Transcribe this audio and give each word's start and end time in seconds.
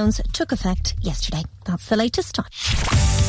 lockdowns 0.00 0.32
took 0.32 0.52
effect 0.52 0.94
yesterday. 1.00 1.42
That's 1.64 1.88
the 1.88 1.96
latest 1.96 2.38
on. 2.38 3.19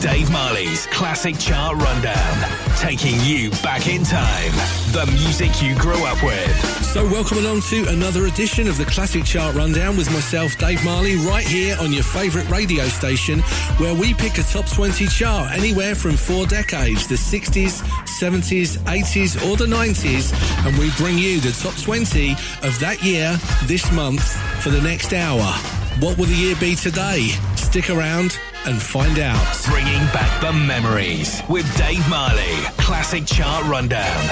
Dave 0.00 0.30
Marley's 0.30 0.86
Classic 0.86 1.38
Chart 1.38 1.74
Rundown, 1.76 2.76
taking 2.76 3.18
you 3.20 3.50
back 3.62 3.86
in 3.86 4.04
time. 4.04 4.52
The 4.92 5.06
music 5.12 5.62
you 5.62 5.74
grew 5.76 6.04
up 6.04 6.22
with. 6.22 6.84
So, 6.84 7.04
welcome 7.08 7.38
along 7.38 7.62
to 7.70 7.86
another 7.88 8.26
edition 8.26 8.68
of 8.68 8.76
the 8.76 8.84
Classic 8.84 9.24
Chart 9.24 9.54
Rundown 9.54 9.96
with 9.96 10.10
myself, 10.12 10.56
Dave 10.58 10.84
Marley, 10.84 11.16
right 11.16 11.46
here 11.46 11.76
on 11.80 11.92
your 11.92 12.02
favourite 12.02 12.48
radio 12.50 12.84
station, 12.88 13.40
where 13.78 13.94
we 13.94 14.12
pick 14.14 14.38
a 14.38 14.42
top 14.42 14.68
20 14.68 15.06
chart 15.06 15.52
anywhere 15.52 15.94
from 15.94 16.16
four 16.16 16.46
decades 16.46 17.06
the 17.06 17.14
60s, 17.14 17.82
70s, 18.04 18.78
80s, 18.84 19.50
or 19.50 19.56
the 19.56 19.66
90s, 19.66 20.32
and 20.66 20.76
we 20.78 20.90
bring 20.96 21.16
you 21.16 21.40
the 21.40 21.52
top 21.52 21.74
20 21.80 22.32
of 22.62 22.78
that 22.80 23.02
year 23.02 23.38
this 23.64 23.90
month 23.92 24.24
for 24.62 24.70
the 24.70 24.80
next 24.80 25.12
hour. 25.12 25.52
What 26.00 26.18
will 26.18 26.26
the 26.26 26.34
year 26.34 26.56
be 26.56 26.74
today? 26.74 27.28
Stick 27.56 27.88
around 27.88 28.38
and 28.66 28.80
find 28.80 29.18
out. 29.18 29.58
Bringing 29.66 30.04
back 30.12 30.40
the 30.40 30.52
memories 30.52 31.42
with 31.48 31.66
Dave 31.76 32.08
Marley. 32.08 32.54
Classic 32.78 33.24
Chart 33.24 33.64
Rundown. 33.64 34.24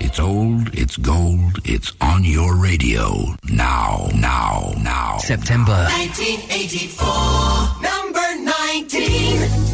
It's 0.00 0.18
old, 0.18 0.74
it's 0.74 0.96
gold, 0.96 1.60
it's 1.64 1.92
on 2.00 2.24
your 2.24 2.56
radio. 2.56 3.36
Now, 3.44 4.08
now, 4.14 4.72
now. 4.82 5.18
September 5.18 5.72
1984, 5.72 7.82
number 7.82 8.44
19. 8.44 9.73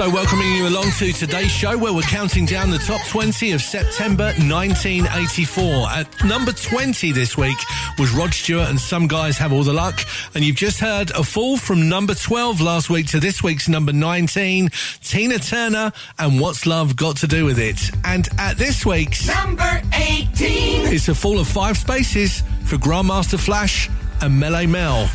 so, 0.00 0.08
welcoming 0.08 0.50
you 0.52 0.66
along 0.66 0.90
to 0.92 1.12
today's 1.12 1.50
show 1.50 1.76
where 1.76 1.92
we're 1.92 2.00
counting 2.00 2.46
down 2.46 2.70
the 2.70 2.78
top 2.78 3.06
20 3.08 3.52
of 3.52 3.60
September 3.60 4.32
1984. 4.38 5.88
At 5.90 6.24
number 6.24 6.52
20 6.52 7.12
this 7.12 7.36
week 7.36 7.58
was 7.98 8.10
Rod 8.12 8.32
Stewart 8.32 8.70
and 8.70 8.80
Some 8.80 9.08
Guys 9.08 9.36
Have 9.36 9.52
All 9.52 9.62
the 9.62 9.74
Luck. 9.74 10.00
And 10.34 10.42
you've 10.42 10.56
just 10.56 10.80
heard 10.80 11.10
a 11.10 11.22
fall 11.22 11.58
from 11.58 11.90
number 11.90 12.14
12 12.14 12.62
last 12.62 12.88
week 12.88 13.08
to 13.08 13.20
this 13.20 13.42
week's 13.42 13.68
number 13.68 13.92
19, 13.92 14.70
Tina 15.02 15.38
Turner 15.38 15.92
and 16.18 16.40
What's 16.40 16.64
Love 16.64 16.96
Got 16.96 17.18
to 17.18 17.26
Do 17.26 17.44
with 17.44 17.58
It. 17.58 17.90
And 18.02 18.26
at 18.38 18.56
this 18.56 18.86
week's 18.86 19.26
Number 19.26 19.82
18. 19.92 20.94
it's 20.94 21.08
a 21.08 21.14
fall 21.14 21.38
of 21.38 21.46
five 21.46 21.76
spaces 21.76 22.42
for 22.64 22.76
Grandmaster 22.76 23.38
Flash 23.38 23.90
and 24.22 24.40
Melle 24.40 24.66
Mel. 24.66 25.10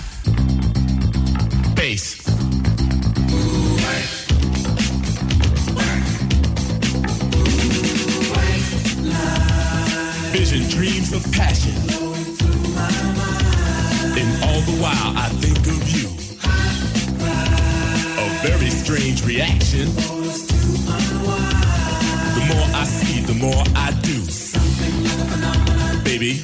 Bass. 1.76 2.25
Vision, 10.46 10.70
dreams 10.70 11.12
of 11.12 11.24
passion. 11.32 11.74
And 14.16 14.44
all 14.44 14.62
the 14.62 14.78
while 14.80 15.18
I 15.18 15.28
think 15.42 15.58
of 15.66 15.90
you. 15.90 16.08
A 18.20 18.30
very 18.48 18.70
strange 18.70 19.26
reaction. 19.26 19.88
The 22.36 22.46
more 22.48 22.68
I 22.76 22.84
see, 22.86 23.22
the 23.22 23.34
more 23.34 23.64
I 23.76 23.92
do. 24.04 24.22
Baby. 26.04 26.44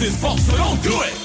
Else's 0.00 0.20
fault, 0.20 0.38
so 0.38 0.56
don't 0.56 0.82
do 0.82 1.02
it. 1.02 1.17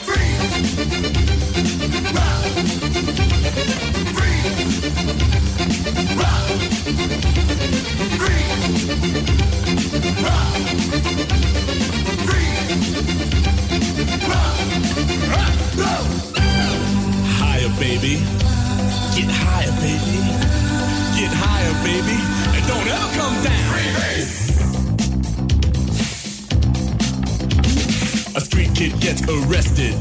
A 28.36 28.42
street 28.42 28.74
kid 28.74 29.00
gets 29.00 29.22
arrested, 29.30 29.94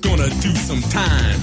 gonna 0.00 0.30
do 0.40 0.54
some 0.54 0.80
time. 0.88 1.38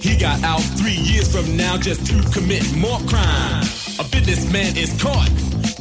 He 0.00 0.16
got 0.16 0.42
out 0.42 0.62
three 0.80 0.96
years 0.96 1.30
from 1.30 1.58
now 1.58 1.76
just 1.76 2.06
to 2.06 2.22
commit 2.30 2.64
more 2.74 2.98
crime. 3.00 3.62
A 3.98 4.04
businessman 4.04 4.78
is 4.78 4.90
caught 5.02 5.28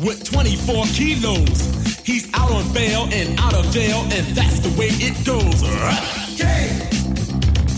with 0.04 0.24
24 0.30 0.86
kilos. 0.88 2.04
He's 2.04 2.28
out 2.34 2.52
on 2.52 2.74
bail 2.74 3.08
and 3.14 3.40
out 3.40 3.54
of 3.54 3.72
jail, 3.72 4.02
and 4.12 4.28
that's 4.36 4.60
the 4.60 4.78
way 4.78 4.90
it 4.92 5.16
goes. 5.24 5.64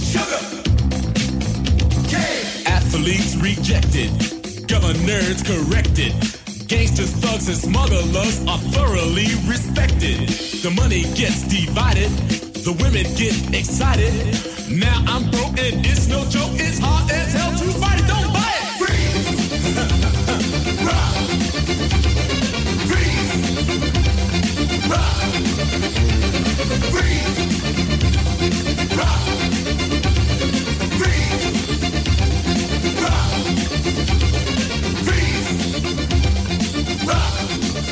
Sugar. 0.02 0.42
Athletes 2.66 3.36
rejected, 3.36 4.68
governors 4.68 5.44
corrected. 5.44 6.45
Gangsters, 6.68 7.12
thugs, 7.12 7.48
and 7.48 7.58
smugglers 7.58 8.40
are 8.48 8.58
thoroughly 8.74 9.28
respected. 9.48 10.28
The 10.64 10.72
money 10.72 11.04
gets 11.14 11.44
divided, 11.44 12.10
the 12.66 12.74
women 12.82 13.06
get 13.16 13.36
excited. 13.54 14.14
Now 14.70 15.04
I'm 15.06 15.30
broke 15.30 15.60
and 15.60 15.86
it's 15.86 16.08
no 16.08 16.26
joke, 16.28 16.54
it's 16.56 16.80
hard 16.80 17.12
as 17.12 17.34
hell 17.34 17.52
to 17.52 17.80
fight 17.80 17.95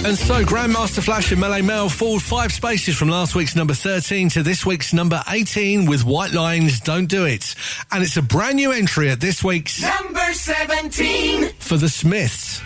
And 0.05 0.17
so, 0.17 0.43
Grandmaster 0.43 1.01
Flash 1.01 1.31
and 1.31 1.41
Melle 1.41 1.63
Mel 1.63 1.87
fall 1.87 2.19
five 2.19 2.51
spaces 2.51 2.97
from 2.97 3.07
last 3.07 3.35
week's 3.35 3.55
number 3.55 3.73
13 3.73 4.27
to 4.31 4.43
this 4.43 4.65
week's 4.65 4.91
number 4.93 5.23
18 5.29 5.85
with 5.85 6.03
White 6.03 6.33
Lines 6.33 6.81
Don't 6.81 7.05
Do 7.05 7.23
It. 7.25 7.55
And 7.89 8.03
it's 8.03 8.17
a 8.17 8.21
brand 8.21 8.57
new 8.57 8.73
entry 8.73 9.09
at 9.09 9.21
this 9.21 9.41
week's 9.41 9.81
Number 9.81 10.33
17. 10.33 11.53
for 11.57 11.77
the 11.77 11.87
Smiths. 11.87 12.59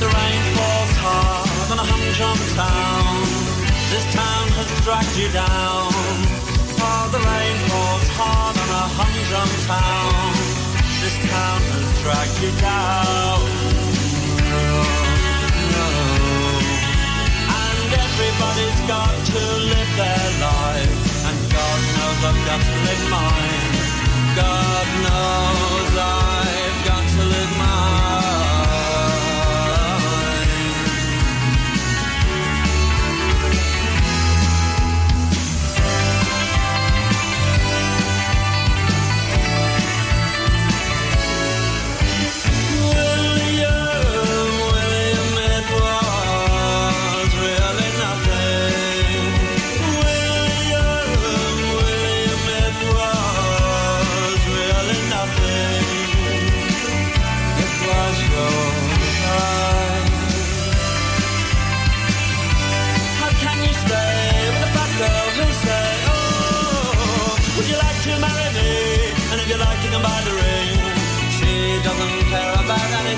The 0.00 0.06
rain 0.06 0.42
falls 0.56 0.92
hard 1.04 1.70
on 1.72 1.78
a 1.78 1.84
humdrum 1.84 2.40
town. 2.56 3.20
This 3.92 4.06
town 4.14 4.48
has 4.48 4.84
dragged 4.84 5.16
you 5.18 5.28
down. 5.28 5.92
Oh, 6.80 7.08
the 7.12 7.20
rain 7.20 7.56
falls 7.68 8.08
hard 8.16 8.56
on 8.56 8.68
a 8.80 8.84
humdrum 8.96 9.50
town. 9.68 10.32
This 11.04 11.16
town 11.28 11.60
has 11.60 12.02
dragged 12.02 12.38
you 12.42 12.52
down. 12.62 13.63
Everybody's 18.14 18.80
got 18.86 19.14
to 19.26 19.40
live 19.70 19.92
their 19.96 20.30
life. 20.46 20.94
And 21.28 21.38
God 21.50 21.80
knows 21.96 22.20
I've 22.30 22.40
got 22.46 22.60
to 22.62 22.74
live 22.86 23.04
mine. 23.10 23.66
God 24.38 24.86
knows 25.04 25.92
I've 25.98 26.78
got 26.86 27.04
to 27.14 27.22
live 27.24 27.58
mine. 27.58 28.13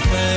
About 0.05 0.36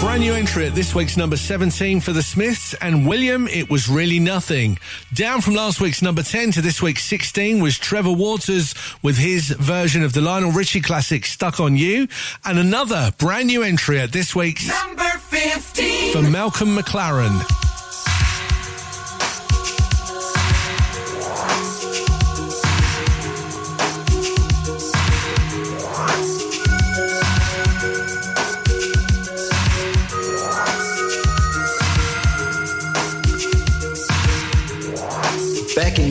brand 0.00 0.20
new 0.20 0.34
entry 0.34 0.66
at 0.66 0.74
this 0.74 0.94
week's 0.94 1.16
number 1.16 1.36
17 1.36 2.00
for 2.00 2.12
the 2.12 2.22
Smiths, 2.22 2.74
and 2.74 3.06
William, 3.06 3.48
it 3.48 3.70
was 3.70 3.88
really 3.88 4.18
nothing. 4.18 4.78
Down 5.12 5.40
from 5.40 5.54
last 5.54 5.80
week's 5.80 6.02
number 6.02 6.22
10 6.22 6.52
to 6.52 6.62
this 6.62 6.80
week's 6.82 7.04
16 7.04 7.60
was 7.60 7.78
Trevor 7.78 8.12
Walters 8.12 8.74
with 9.02 9.16
his 9.16 9.48
version 9.50 10.02
of 10.02 10.12
the 10.12 10.20
Lionel 10.20 10.52
Richie 10.52 10.80
classic 10.80 11.24
Stuck 11.24 11.60
on 11.60 11.76
You, 11.76 12.08
and 12.44 12.58
another 12.58 13.12
brand 13.18 13.46
new 13.48 13.62
entry 13.62 13.98
at 14.00 14.12
this 14.12 14.34
week's 14.34 14.66
Number 14.68 15.02
15. 15.02 16.12
for 16.12 16.22
Malcolm 16.22 16.76
McLaren. 16.76 17.63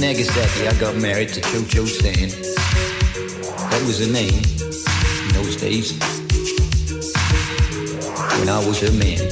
Nagasaki, 0.04 0.68
I 0.68 0.74
got 0.82 0.98
married 0.98 1.30
to 1.30 1.40
Cho 1.40 1.64
Cho 1.64 1.86
Stan. 1.86 2.28
That 3.72 3.82
was 3.88 4.06
her 4.06 4.12
name 4.12 4.36
in 4.36 5.30
those 5.32 5.56
days. 5.56 5.98
When 8.38 8.50
I 8.50 8.60
was 8.68 8.82
her 8.82 8.92
man. 8.92 9.24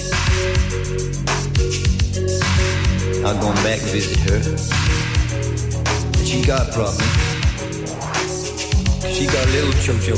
I've 3.27 3.41
gone 3.41 3.55
back 3.67 3.79
to 3.79 3.85
visit 3.91 4.17
her. 4.29 4.39
And 6.17 6.25
she 6.25 6.41
got 6.41 6.69
a 6.69 6.71
problem. 6.71 7.03
She 9.11 9.25
got 9.27 9.45
little 9.51 9.73
Cho 9.83 9.99
Cho. 9.99 10.15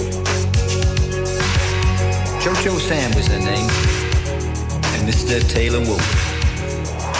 Cho 2.41 2.53
Cho 2.61 2.77
Sam 2.77 3.11
was 3.15 3.25
her 3.25 3.39
name. 3.39 3.69
And 4.93 5.09
Mr. 5.09 5.41
Taylor 5.49 5.79
Wolf. 5.79 6.05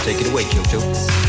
Take 0.04 0.20
it 0.20 0.30
away, 0.30 0.44
Cho 0.44 0.62
Cho. 0.70 1.23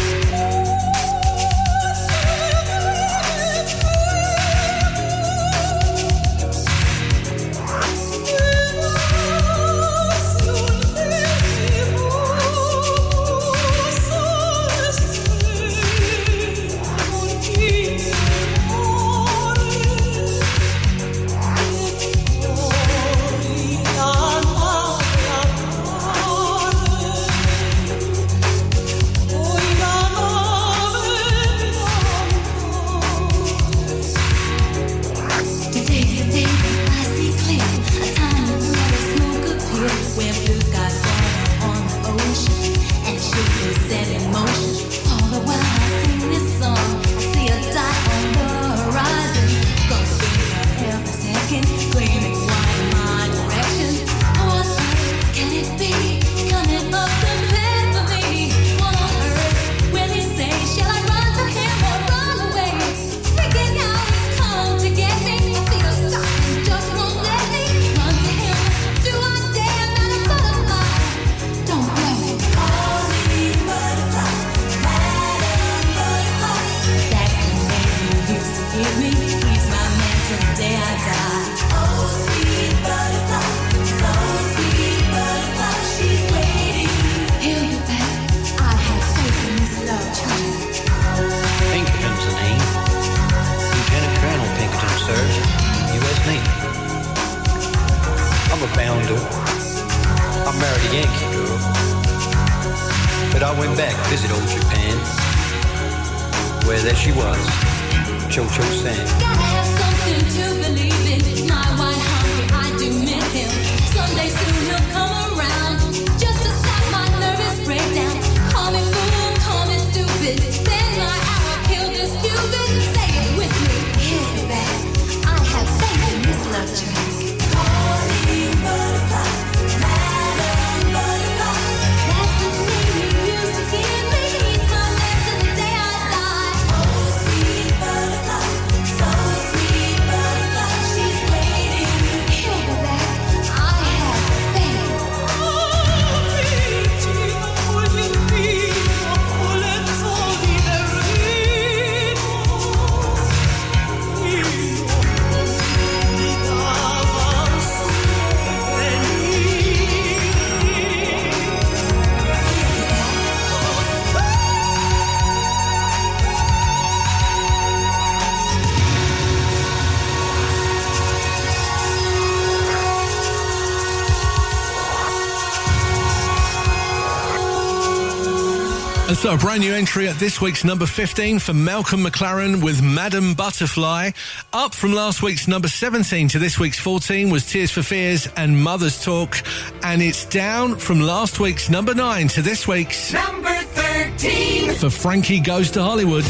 A 179.35 179.37
brand 179.37 179.61
new 179.61 179.73
entry 179.73 180.07
at 180.07 180.15
this 180.17 180.39
week's 180.39 180.63
number 180.63 180.85
15 180.85 181.39
for 181.39 181.53
Malcolm 181.53 182.01
McLaren 182.03 182.63
with 182.63 182.81
Madam 182.81 183.33
Butterfly. 183.33 184.11
Up 184.53 184.73
from 184.73 184.93
last 184.93 185.21
week's 185.21 185.47
number 185.47 185.67
17 185.67 186.29
to 186.29 186.39
this 186.39 186.57
week's 186.57 186.79
14 186.79 187.29
was 187.29 187.45
Tears 187.45 187.71
for 187.71 187.81
Fears 187.81 188.27
and 188.37 188.57
Mother's 188.57 189.03
Talk. 189.03 189.37
And 189.83 190.01
it's 190.01 190.25
down 190.25 190.77
from 190.77 191.01
last 191.01 191.39
week's 191.39 191.69
number 191.69 191.93
9 191.93 192.29
to 192.29 192.41
this 192.41 192.67
week's 192.67 193.11
Number 193.13 193.53
13. 193.53 194.73
for 194.75 194.89
Frankie 194.89 195.39
Goes 195.39 195.71
to 195.71 195.81
Hollywood. 195.83 196.25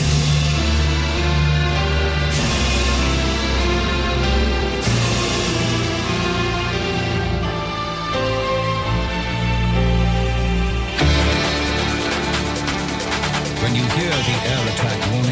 The 14.26 14.32
air 14.32 14.68
attack 14.70 15.25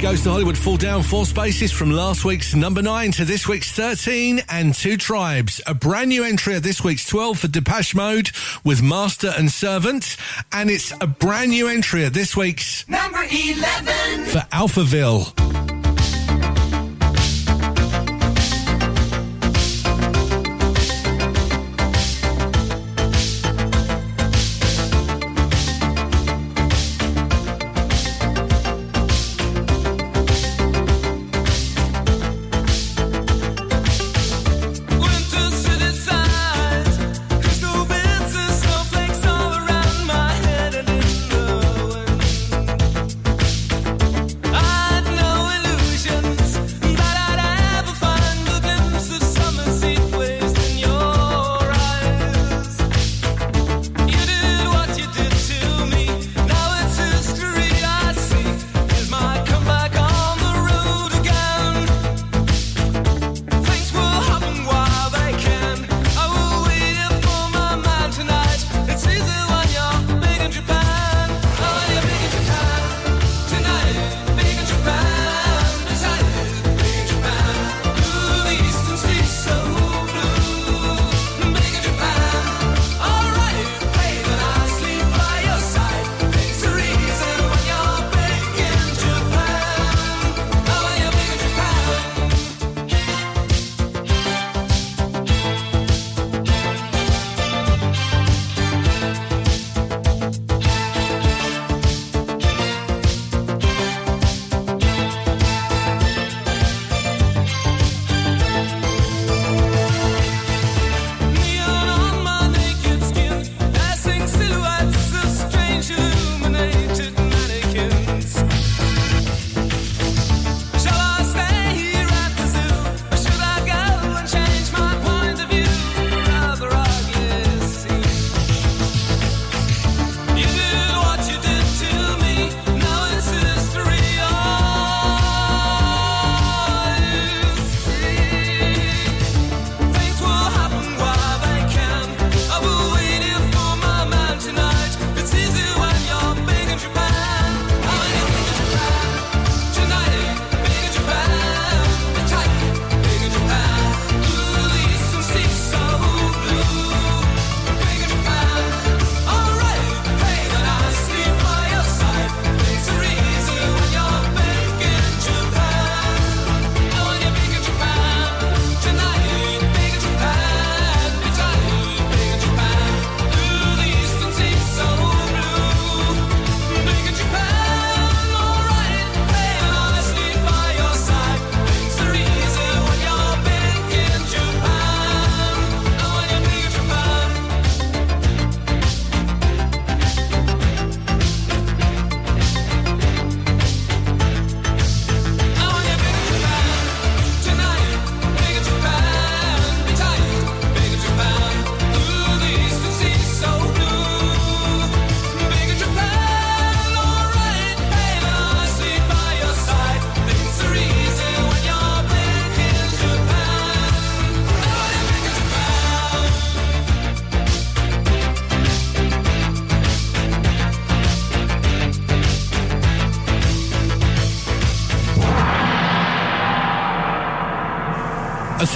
goes 0.00 0.22
to 0.22 0.30
Hollywood 0.30 0.56
fall 0.56 0.78
down 0.78 1.02
four 1.02 1.26
spaces 1.26 1.70
from 1.72 1.90
last 1.90 2.24
week's 2.24 2.54
number 2.54 2.80
nine 2.80 3.12
to 3.12 3.24
this 3.24 3.46
week's 3.46 3.70
13 3.72 4.40
and 4.48 4.74
two 4.74 4.96
tribes. 4.96 5.60
A 5.66 5.74
brand 5.74 6.08
new 6.08 6.24
entry 6.24 6.54
at 6.54 6.62
this 6.62 6.82
week's 6.82 7.06
12 7.06 7.40
for 7.40 7.48
Depeche 7.48 7.94
Mode 7.94 8.30
with 8.64 8.82
Master 8.82 9.32
and 9.36 9.50
Servant. 9.50 10.16
And 10.52 10.70
it's 10.70 10.92
a 11.00 11.06
brand 11.06 11.50
new 11.50 11.68
entry 11.68 12.04
at 12.04 12.14
this 12.14 12.36
week's 12.36 12.88
number 12.88 13.22
11 13.30 14.24
for 14.26 14.38
Alphaville. 14.52 15.39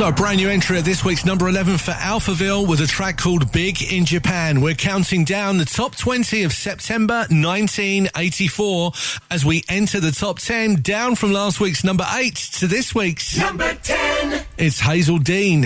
A 0.05 0.13
brand 0.13 0.37
new 0.37 0.51
entry 0.51 0.77
at 0.77 0.85
this 0.85 1.03
week's 1.03 1.25
number 1.25 1.49
11 1.49 1.79
for 1.79 1.93
Alphaville 1.93 2.69
with 2.69 2.83
a 2.83 2.87
track 2.87 3.17
called 3.17 3.51
Big 3.53 3.91
in 3.91 4.05
Japan. 4.05 4.61
We're 4.61 4.75
counting 4.75 5.25
down 5.25 5.57
the 5.57 5.65
top 5.65 5.97
20 5.97 6.43
of 6.43 6.53
September 6.53 7.21
1984 7.31 8.93
as 9.31 9.47
we 9.47 9.65
enter 9.67 10.01
the 10.01 10.11
top 10.11 10.41
10, 10.41 10.83
down 10.83 11.15
from 11.15 11.33
last 11.33 11.59
week's 11.59 11.85
number 11.85 12.05
8 12.07 12.35
to 12.35 12.67
this 12.67 12.95
week's 12.95 13.39
number 13.39 13.73
10. 13.73 14.45
It's 14.59 14.79
Hazell 14.79 15.25
Dean. 15.25 15.63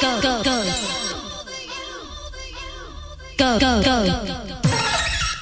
Go, 0.00 0.20
go, 0.22 0.42
go. 0.44 0.72
Go, 3.38 3.58
go, 3.58 3.82
go. 3.82 4.22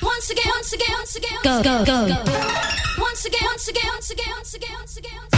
Once 0.01 0.31
again, 0.31 0.49
once 0.49 0.73
again, 0.73 0.89
once 0.93 1.17
again, 1.17 1.39
go, 1.43 1.63
go, 1.63 1.85
go. 1.85 2.07
Once 2.99 3.27
again, 3.27 3.41
once 3.45 3.69
again, 3.69 3.83
once 3.89 4.11
again, 4.11 4.33
once 4.33 4.55
again, 4.55 4.73
once 4.79 4.97
again 4.97 5.34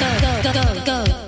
go, 0.00 0.42
go, 0.42 0.84
go, 0.84 1.06
go. 1.06 1.25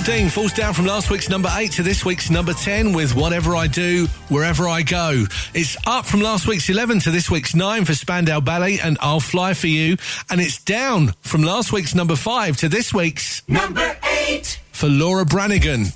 Michael 0.00 0.14
Dean 0.14 0.30
falls 0.30 0.54
down 0.54 0.72
from 0.72 0.86
last 0.86 1.10
week's 1.10 1.28
number 1.28 1.50
8 1.52 1.72
to 1.72 1.82
this 1.82 2.06
week's 2.06 2.30
number 2.30 2.54
10 2.54 2.94
with 2.94 3.14
Whatever 3.14 3.54
I 3.54 3.66
Do, 3.66 4.06
Wherever 4.30 4.66
I 4.66 4.80
Go. 4.80 5.24
It's 5.52 5.76
up 5.86 6.06
from 6.06 6.22
last 6.22 6.46
week's 6.46 6.70
11 6.70 7.00
to 7.00 7.10
this 7.10 7.30
week's 7.30 7.54
9 7.54 7.84
for 7.84 7.92
Spandau 7.92 8.40
Ballet 8.40 8.78
and 8.78 8.96
I'll 9.02 9.20
Fly 9.20 9.52
For 9.52 9.66
You. 9.66 9.98
And 10.30 10.40
it's 10.40 10.58
down 10.62 11.12
from 11.20 11.42
last 11.42 11.70
week's 11.70 11.94
number 11.94 12.16
5 12.16 12.56
to 12.58 12.68
this 12.70 12.94
week's 12.94 13.46
number 13.46 13.94
8 14.02 14.58
for 14.72 14.88
Laura 14.88 15.26
Branigan. 15.26 15.88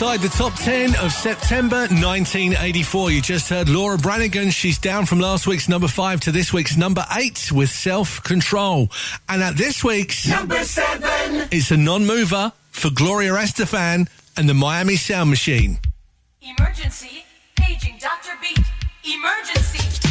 inside 0.00 0.20
the 0.22 0.28
top 0.30 0.54
10 0.54 0.96
of 1.04 1.12
September 1.12 1.80
1984. 1.80 3.10
You 3.10 3.20
just 3.20 3.50
heard 3.50 3.68
Laura 3.68 3.98
Branigan. 3.98 4.48
She's 4.48 4.78
down 4.78 5.04
from 5.04 5.20
last 5.20 5.46
week's 5.46 5.68
number 5.68 5.88
5 5.88 6.20
to 6.20 6.32
this 6.32 6.54
week's 6.54 6.74
number 6.74 7.04
8 7.14 7.52
with 7.52 7.68
Self 7.68 8.22
Control. 8.22 8.88
And 9.28 9.42
at 9.42 9.58
this 9.58 9.84
week's 9.84 10.26
number 10.26 10.64
7, 10.64 11.48
it's 11.52 11.70
a 11.70 11.76
non 11.76 12.06
mover 12.06 12.50
for 12.70 12.88
Gloria 12.88 13.32
Estefan 13.32 14.08
and 14.38 14.48
the 14.48 14.54
Miami 14.54 14.96
Sound 14.96 15.28
Machine. 15.28 15.78
Emergency, 16.40 17.26
paging 17.56 17.98
Dr. 18.00 18.32
Beat. 18.40 18.64
Emergency. 19.04 20.09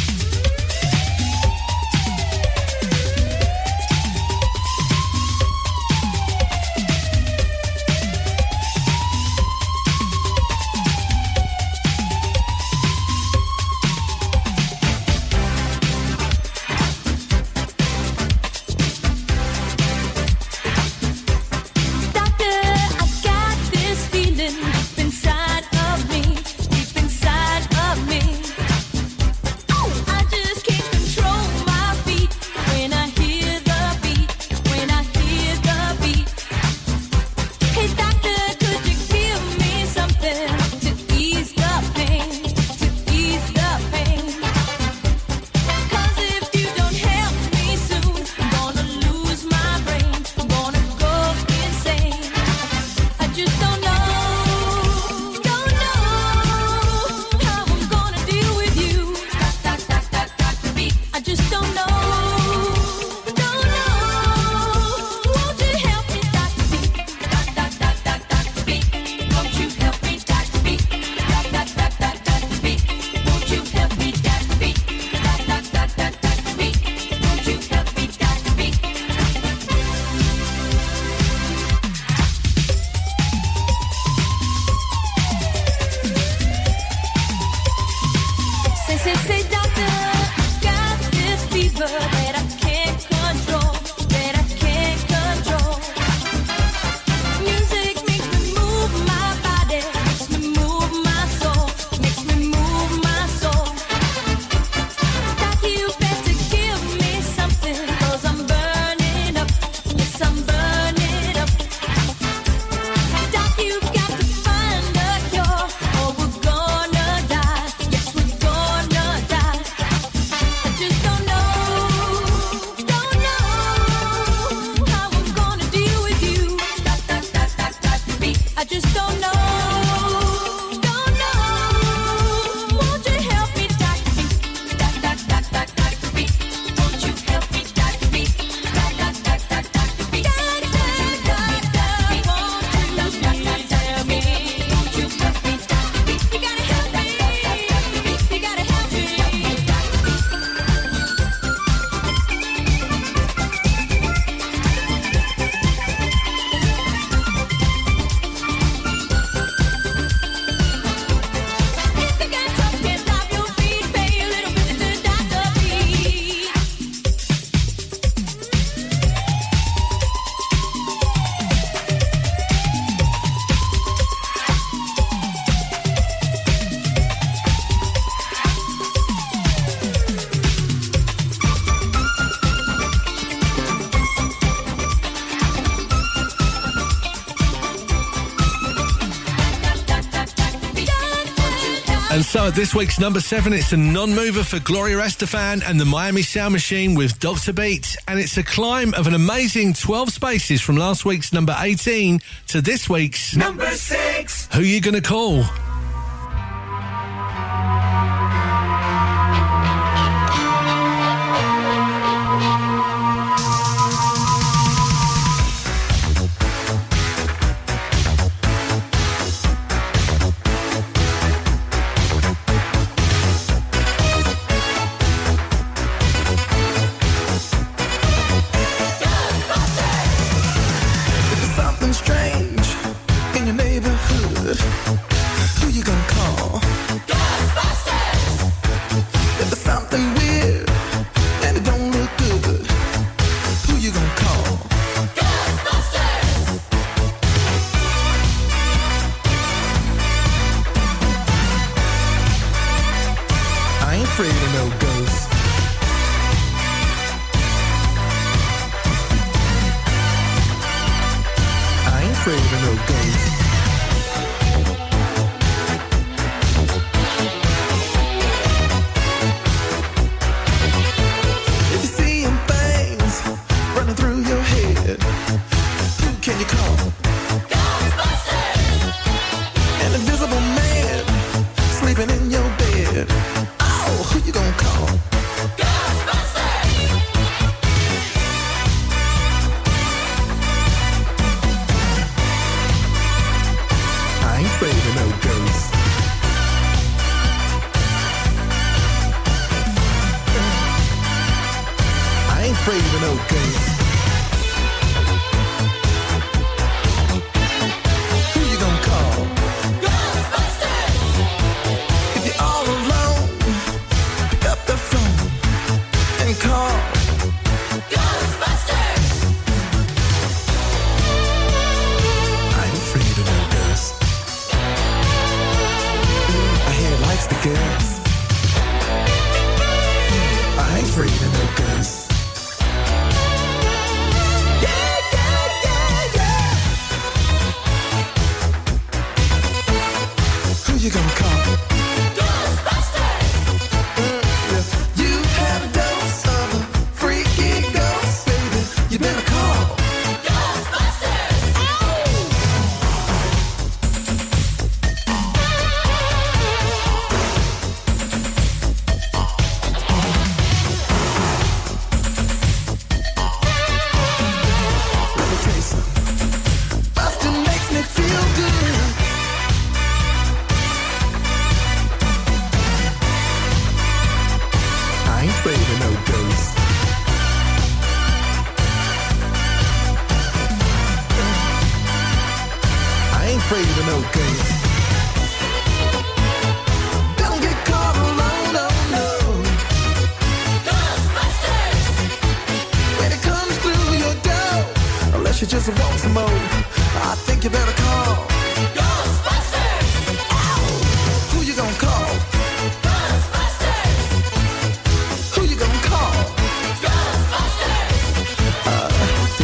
And 192.20 192.26
so 192.26 192.48
at 192.48 192.54
this 192.54 192.74
week's 192.74 193.00
number 193.00 193.18
seven, 193.18 193.54
it's 193.54 193.72
a 193.72 193.78
non-mover 193.78 194.44
for 194.44 194.60
Gloria 194.60 194.98
Estefan 194.98 195.62
and 195.66 195.80
the 195.80 195.86
Miami 195.86 196.20
Sound 196.20 196.52
Machine 196.52 196.94
with 196.94 197.18
Dr. 197.18 197.54
Beat. 197.54 197.96
And 198.06 198.20
it's 198.20 198.36
a 198.36 198.42
climb 198.42 198.92
of 198.92 199.06
an 199.06 199.14
amazing 199.14 199.72
12 199.72 200.10
spaces 200.10 200.60
from 200.60 200.76
last 200.76 201.06
week's 201.06 201.32
number 201.32 201.56
18 201.58 202.20
to 202.48 202.60
this 202.60 202.90
week's 202.90 203.34
number 203.34 203.70
six. 203.70 204.48
Who 204.52 204.60
you 204.60 204.82
going 204.82 204.96
to 204.96 205.00
call? 205.00 205.44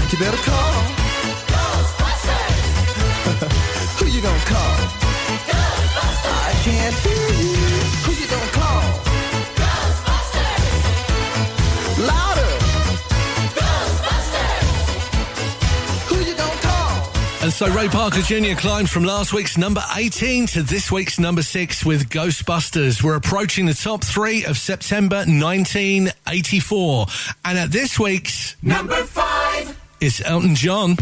You 0.08 0.18
better 0.18 0.36
call 0.36 0.72
Ghostbusters. 1.50 2.36
Who 3.98 4.06
you 4.06 4.22
gonna 4.22 4.38
call? 4.44 4.76
Ghostbusters. 5.50 6.46
I 6.46 6.52
can't 6.62 6.94
hear 6.94 7.28
you. 7.42 7.56
Who 8.04 8.12
you 8.12 8.28
gonna 8.28 8.52
call? 8.52 8.82
Ghostbusters. 9.56 10.86
Louder. 12.06 12.52
Ghostbusters. 13.58 14.68
Who 16.08 16.16
you 16.24 16.36
gonna 16.36 16.60
call? 16.60 17.42
And 17.42 17.52
so 17.52 17.66
Ray 17.74 17.88
Parker 17.88 18.22
Jr. 18.22 18.54
climbs 18.56 18.92
from 18.92 19.02
last 19.02 19.32
week's 19.32 19.58
number 19.58 19.82
18 19.96 20.46
to 20.48 20.62
this 20.62 20.92
week's 20.92 21.18
number 21.18 21.42
6 21.42 21.84
with 21.84 22.10
Ghostbusters. 22.10 23.02
We're 23.02 23.16
approaching 23.16 23.66
the 23.66 23.74
top 23.74 24.04
3 24.04 24.44
of 24.44 24.56
September 24.56 25.16
1984. 25.16 27.06
And 27.44 27.58
at 27.58 27.72
this 27.72 27.98
week's 27.98 28.54
number 28.62 29.02
5 29.02 29.35
it's 30.06 30.20
Elton 30.20 30.54
John. 30.54 30.94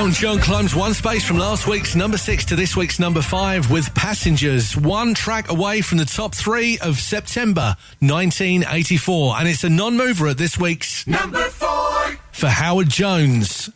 Elton 0.00 0.14
John 0.14 0.38
climbs 0.38 0.74
one 0.74 0.94
space 0.94 1.26
from 1.26 1.36
last 1.36 1.66
week's 1.66 1.94
number 1.94 2.16
six 2.16 2.46
to 2.46 2.56
this 2.56 2.74
week's 2.74 2.98
number 2.98 3.20
five 3.20 3.70
with 3.70 3.94
Passengers, 3.94 4.74
one 4.74 5.12
track 5.12 5.50
away 5.50 5.82
from 5.82 5.98
the 5.98 6.06
top 6.06 6.34
three 6.34 6.78
of 6.78 6.98
September 6.98 7.76
1984. 7.98 9.36
And 9.38 9.46
it's 9.46 9.62
a 9.62 9.68
non 9.68 9.98
mover 9.98 10.28
at 10.28 10.38
this 10.38 10.56
week's 10.56 11.06
number 11.06 11.42
four 11.50 12.18
for 12.32 12.48
Howard 12.48 12.88
Jones. 12.88 13.68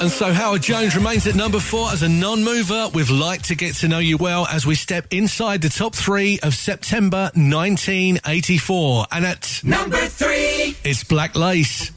And 0.00 0.10
so 0.10 0.32
Howard 0.32 0.62
Jones 0.62 0.96
remains 0.96 1.26
at 1.26 1.34
number 1.34 1.60
four 1.60 1.90
as 1.90 2.02
a 2.02 2.08
non-mover. 2.08 2.88
We've 2.94 3.10
liked 3.10 3.44
to 3.46 3.54
get 3.54 3.74
to 3.76 3.88
know 3.88 3.98
you 3.98 4.16
well 4.16 4.46
as 4.46 4.64
we 4.64 4.74
step 4.74 5.06
inside 5.10 5.60
the 5.60 5.68
top 5.68 5.94
three 5.94 6.40
of 6.42 6.54
September 6.54 7.30
1984. 7.34 9.06
And 9.12 9.26
at 9.26 9.60
number 9.62 9.98
three, 9.98 10.74
it's 10.84 11.04
Black 11.04 11.36
Lace. 11.36 11.92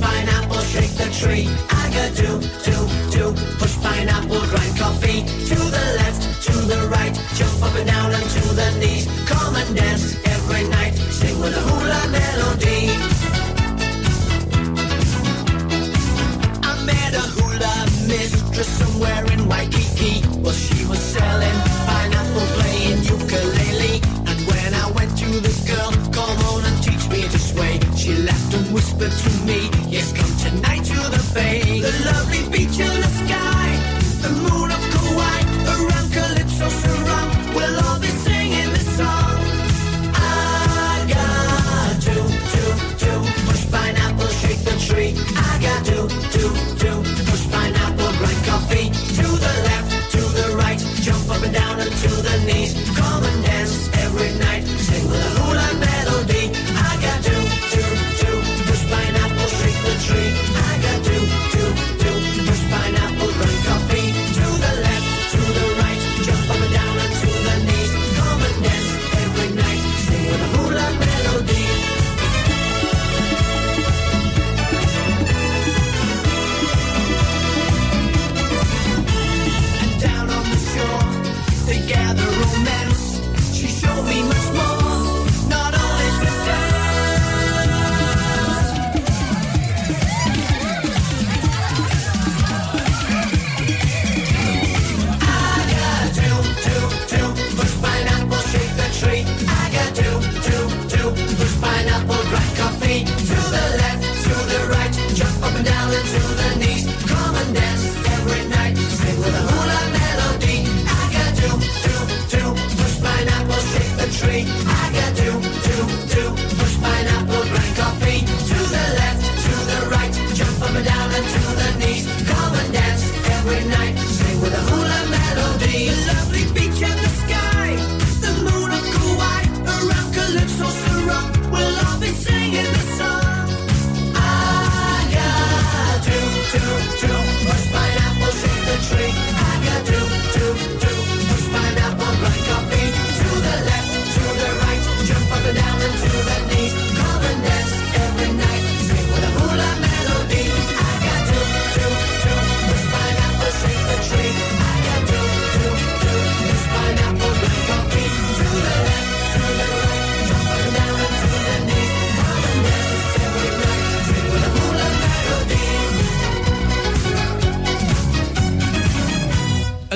Pineapple, 0.00 0.60
shake 0.60 0.90
the 0.90 1.08
tree. 1.20 1.48
I 1.70 1.86
do, 2.14 2.40
do, 2.64 2.76
do. 3.10 3.32
Push 3.58 3.76
pineapple, 3.82 4.40
grind 4.48 4.76
coffee 4.78 5.20
to 5.48 5.54
the 5.54 5.75
Jump 7.36 7.62
up 7.64 7.74
and 7.76 7.86
down 7.86 8.14
until 8.14 8.54
the 8.54 8.70
knees. 8.80 9.04
Come 9.28 9.54
and 9.56 9.76
dance 9.76 10.16
every 10.24 10.66
night. 10.70 10.94
Sing 10.94 11.38
with 11.38 11.54
a 11.54 11.60
hula 11.68 12.00
melody. 12.08 12.88
I 16.64 16.72
met 16.88 17.12
a 17.12 17.26
hula 17.36 17.74
mistress 18.08 18.68
somewhere 18.80 19.22
in 19.34 19.46
Waikiki. 19.46 20.24
Well, 20.40 20.54
she 20.54 20.86
was 20.86 20.98
selling 20.98 21.58
pineapple, 21.84 22.48
playing 22.56 23.02
ukulele. 23.04 24.00
And 24.30 24.38
when 24.48 24.72
I 24.72 24.90
went 24.92 25.12
to 25.18 25.28
this 25.40 25.60
girl, 25.68 25.92
come 26.16 26.38
on 26.48 26.64
and 26.64 26.82
teach 26.82 27.06
me 27.10 27.20
to 27.28 27.38
sway. 27.38 27.78
She 27.96 28.14
laughed 28.16 28.54
and 28.54 28.72
whispered 28.72 29.12
to 29.12 29.30
me, 29.44 29.68
Yes, 29.92 30.10
come 30.16 30.32
tonight 30.40 30.84
to 30.84 31.00
the 31.12 31.22
bay. 31.34 31.80
The 31.80 31.92
lovely 32.08 32.48
beach 32.48 32.80
and 32.80 33.02
the 33.04 33.10
sky. 33.20 33.65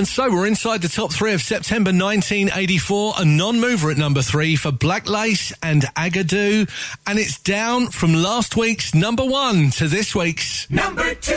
And 0.01 0.09
so 0.09 0.31
we're 0.33 0.47
inside 0.47 0.81
the 0.81 0.89
top 0.89 1.13
three 1.13 1.35
of 1.35 1.43
September 1.43 1.91
1984, 1.91 3.17
a 3.19 3.25
non-mover 3.27 3.91
at 3.91 3.99
number 3.99 4.23
three 4.23 4.57
for 4.57 4.73
Black 4.73 5.07
Lace 5.07 5.53
and 5.63 5.83
Agadoo. 5.95 6.67
And 7.07 7.19
it's 7.19 7.39
down 7.39 7.89
from 7.89 8.15
last 8.15 8.57
week's 8.57 8.95
number 8.95 9.27
one 9.27 9.69
to 9.73 9.89
this 9.89 10.15
week's 10.15 10.71
number 10.71 11.15
two 11.17 11.35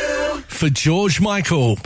for 0.47 0.69
George 0.69 1.19
Michael. 1.19 1.77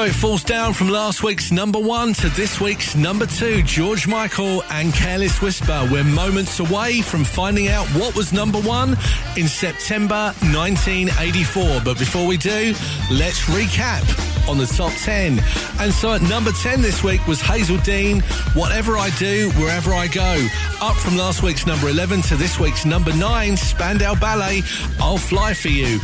So 0.00 0.06
it 0.06 0.14
falls 0.14 0.42
down 0.42 0.72
from 0.72 0.88
last 0.88 1.22
week's 1.22 1.52
number 1.52 1.78
one 1.78 2.14
to 2.14 2.30
this 2.30 2.58
week's 2.58 2.96
number 2.96 3.26
two. 3.26 3.62
George 3.62 4.08
Michael 4.08 4.62
and 4.70 4.94
Careless 4.94 5.42
Whisper. 5.42 5.86
We're 5.92 6.04
moments 6.04 6.58
away 6.58 7.02
from 7.02 7.22
finding 7.22 7.68
out 7.68 7.86
what 7.88 8.16
was 8.16 8.32
number 8.32 8.58
one 8.62 8.96
in 9.36 9.46
September 9.46 10.32
1984. 10.54 11.82
But 11.84 11.98
before 11.98 12.26
we 12.26 12.38
do, 12.38 12.74
let's 13.10 13.42
recap 13.42 14.48
on 14.48 14.56
the 14.56 14.64
top 14.64 14.92
10. 14.92 15.38
And 15.80 15.92
so 15.92 16.14
at 16.14 16.22
number 16.22 16.50
10 16.50 16.80
this 16.80 17.04
week 17.04 17.26
was 17.26 17.42
Hazell 17.42 17.84
Dean, 17.84 18.20
Whatever 18.54 18.96
I 18.96 19.10
Do, 19.18 19.50
Wherever 19.56 19.92
I 19.92 20.08
Go. 20.08 20.48
Up 20.80 20.96
from 20.96 21.18
last 21.18 21.42
week's 21.42 21.66
number 21.66 21.90
11 21.90 22.22
to 22.22 22.36
this 22.36 22.58
week's 22.58 22.86
number 22.86 23.14
9, 23.14 23.54
Spandau 23.56 24.14
Ballet, 24.14 24.62
I'll 24.98 25.18
Fly 25.18 25.52
For 25.52 25.68
You. 25.68 26.00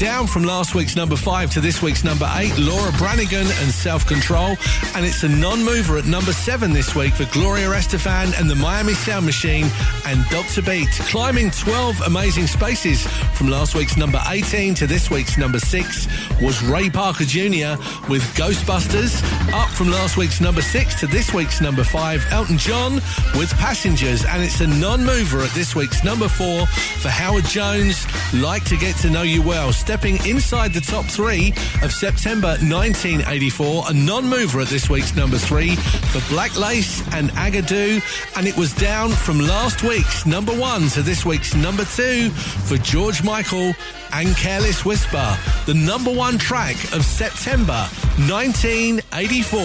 Down 0.00 0.26
from 0.26 0.44
last 0.44 0.74
week's 0.74 0.96
number 0.96 1.14
5 1.14 1.50
to 1.50 1.60
this 1.60 1.82
week's 1.82 2.04
number 2.04 2.26
8, 2.34 2.56
Laura 2.56 2.90
Branigan 2.92 3.46
and 3.46 3.70
Self 3.70 4.06
Control. 4.06 4.56
And 4.94 5.04
it's 5.04 5.24
a 5.24 5.28
non 5.28 5.62
mover 5.62 5.98
at 5.98 6.06
number 6.06 6.32
7 6.32 6.72
this 6.72 6.94
week 6.94 7.12
for 7.12 7.26
Gloria 7.26 7.68
Estefan 7.68 8.32
and 8.40 8.48
the 8.48 8.54
Miami 8.54 8.94
Sound 8.94 9.26
Machine 9.26 9.66
and 10.06 10.24
Dr. 10.30 10.62
Beat. 10.62 10.88
Climbing 11.10 11.50
12 11.50 12.00
amazing 12.06 12.46
spaces 12.46 13.06
from 13.34 13.50
last 13.50 13.74
week's 13.74 13.98
number 13.98 14.18
18 14.28 14.72
to 14.76 14.86
this 14.86 15.10
week's 15.10 15.36
number 15.36 15.58
6 15.58 16.08
was 16.40 16.62
Ray 16.62 16.88
Parker 16.88 17.24
Jr. 17.24 17.76
with 18.08 18.22
Ghostbusters. 18.34 19.22
Up 19.52 19.68
from 19.68 19.90
last 19.90 20.16
week's 20.16 20.40
number 20.40 20.62
6 20.62 20.98
to 21.00 21.08
this 21.08 21.34
week's 21.34 21.60
number 21.60 21.84
5, 21.84 22.32
Elton 22.32 22.56
John 22.56 22.94
with 23.36 23.52
Passengers. 23.58 24.24
And 24.24 24.42
it's 24.42 24.62
a 24.62 24.66
non 24.66 25.04
mover 25.04 25.40
at 25.40 25.50
this 25.50 25.76
week's 25.76 26.02
number 26.02 26.26
4 26.26 26.64
for 26.66 27.08
Howard 27.10 27.44
Jones, 27.44 28.06
Like 28.32 28.64
to 28.64 28.78
Get 28.78 28.96
to 29.02 29.10
Know 29.10 29.22
You 29.22 29.42
Well. 29.42 29.74
Stepping 29.90 30.24
inside 30.24 30.72
the 30.72 30.80
top 30.80 31.04
3 31.04 31.48
of 31.82 31.90
September 31.90 32.50
1984, 32.62 33.86
a 33.88 33.92
non 33.92 34.24
mover 34.24 34.60
at 34.60 34.68
this 34.68 34.88
week's 34.88 35.16
number 35.16 35.36
3 35.36 35.74
for 35.74 36.20
Black 36.32 36.56
Lace 36.56 37.02
and 37.12 37.30
Agadoo. 37.30 38.00
And 38.36 38.46
it 38.46 38.56
was 38.56 38.72
down 38.72 39.10
from 39.10 39.40
last 39.40 39.82
week's 39.82 40.26
number 40.26 40.52
1 40.52 40.90
to 40.90 41.02
this 41.02 41.26
week's 41.26 41.56
number 41.56 41.84
2 41.84 42.30
for 42.30 42.76
George 42.76 43.24
Michael 43.24 43.74
and 44.12 44.28
Careless 44.36 44.84
Whisper, 44.84 45.36
the 45.66 45.74
number 45.74 46.14
one 46.14 46.38
track 46.38 46.76
of 46.92 47.04
September 47.04 47.88
1984. 48.30 49.60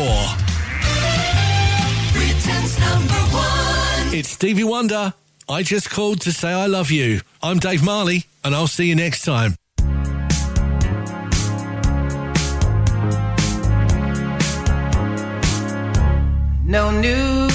Britain's 2.14 2.80
number 2.80 3.14
one. 3.30 4.16
It's 4.16 4.30
Stevie 4.30 4.64
Wonder. 4.64 5.14
I 5.48 5.62
just 5.62 5.92
called 5.92 6.22
to 6.22 6.32
say 6.32 6.52
I 6.52 6.66
love 6.66 6.90
you. 6.90 7.22
I'm 7.44 7.60
Dave 7.60 7.84
Marley, 7.84 8.26
and 8.44 8.56
I'll 8.56 8.66
see 8.66 8.88
you 8.88 8.96
next 8.96 9.22
time. 9.22 9.56
No 16.68 16.90
New 16.90 17.55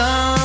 No 0.00 0.39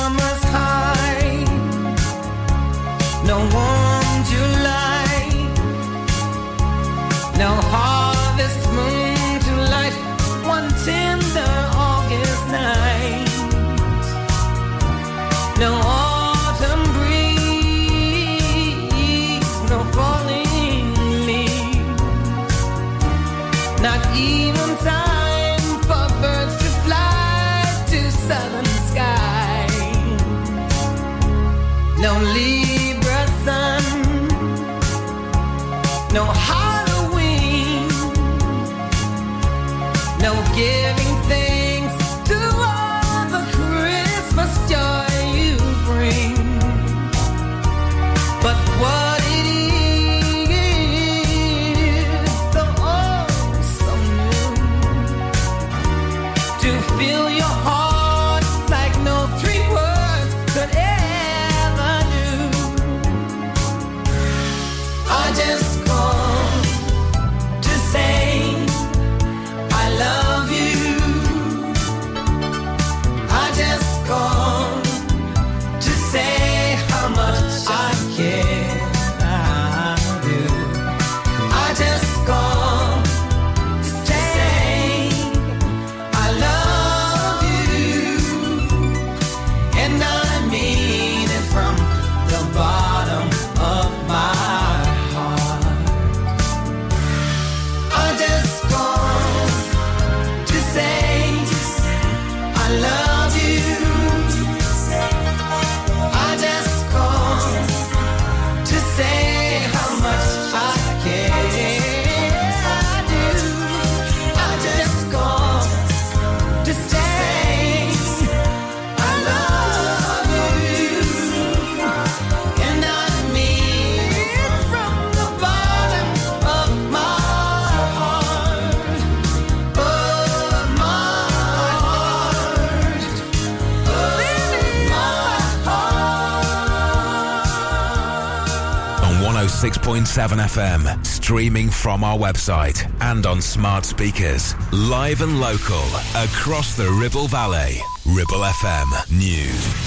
106.7 139.86 140.42
FM, 140.42 141.06
streaming 141.06 141.70
from 141.70 142.02
our 142.02 142.18
website 142.18 142.92
and 143.02 143.24
on 143.24 143.40
smart 143.40 143.84
speakers. 143.84 144.52
Live 144.72 145.22
and 145.22 145.40
local 145.40 145.84
across 146.16 146.76
the 146.76 146.90
Ribble 147.00 147.28
Valley. 147.28 147.76
Ribble 148.04 148.42
FM 148.42 149.16
News. 149.16 149.86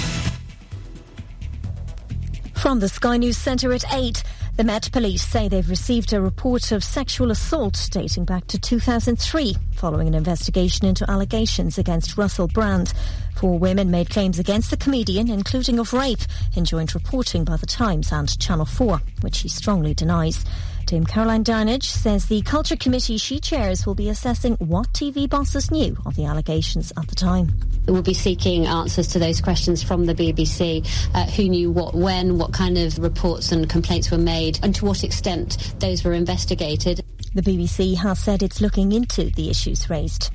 From 2.54 2.80
the 2.80 2.88
Sky 2.88 3.18
News 3.18 3.36
Centre 3.36 3.74
at 3.74 3.84
8, 3.92 4.22
the 4.56 4.64
Met 4.64 4.90
Police 4.90 5.22
say 5.22 5.48
they've 5.48 5.68
received 5.68 6.14
a 6.14 6.20
report 6.22 6.72
of 6.72 6.82
sexual 6.82 7.30
assault 7.30 7.88
dating 7.90 8.24
back 8.24 8.46
to 8.46 8.58
2003, 8.58 9.54
following 9.72 10.08
an 10.08 10.14
investigation 10.14 10.86
into 10.86 11.10
allegations 11.10 11.76
against 11.76 12.16
Russell 12.16 12.48
Brand. 12.48 12.94
Four 13.40 13.58
women 13.58 13.90
made 13.90 14.10
claims 14.10 14.38
against 14.38 14.70
the 14.70 14.76
comedian, 14.76 15.30
including 15.30 15.78
of 15.78 15.94
rape, 15.94 16.20
in 16.54 16.66
joint 16.66 16.94
reporting 16.94 17.42
by 17.42 17.56
The 17.56 17.64
Times 17.64 18.12
and 18.12 18.38
Channel 18.38 18.66
4, 18.66 19.00
which 19.22 19.38
he 19.38 19.48
strongly 19.48 19.94
denies. 19.94 20.44
Dame 20.84 21.06
Caroline 21.06 21.42
Dinenage 21.42 21.84
says 21.84 22.26
the 22.26 22.42
Culture 22.42 22.76
Committee 22.76 23.16
she 23.16 23.40
chairs 23.40 23.86
will 23.86 23.94
be 23.94 24.10
assessing 24.10 24.56
what 24.56 24.92
TV 24.92 25.26
bosses 25.26 25.70
knew 25.70 25.96
of 26.04 26.16
the 26.16 26.26
allegations 26.26 26.92
at 26.98 27.08
the 27.08 27.14
time. 27.14 27.58
We'll 27.88 28.02
be 28.02 28.12
seeking 28.12 28.66
answers 28.66 29.08
to 29.08 29.18
those 29.18 29.40
questions 29.40 29.82
from 29.82 30.04
the 30.04 30.14
BBC. 30.14 30.86
Uh, 31.14 31.24
who 31.24 31.48
knew 31.48 31.70
what, 31.70 31.94
when, 31.94 32.36
what 32.36 32.52
kind 32.52 32.76
of 32.76 32.98
reports 32.98 33.52
and 33.52 33.70
complaints 33.70 34.10
were 34.10 34.18
made, 34.18 34.60
and 34.62 34.74
to 34.74 34.84
what 34.84 35.02
extent 35.02 35.72
those 35.78 36.04
were 36.04 36.12
investigated. 36.12 37.02
The 37.34 37.40
BBC 37.40 37.96
has 37.96 38.18
said 38.18 38.42
it's 38.42 38.60
looking 38.60 38.92
into 38.92 39.30
the 39.30 39.48
issues 39.48 39.88
raised. 39.88 40.30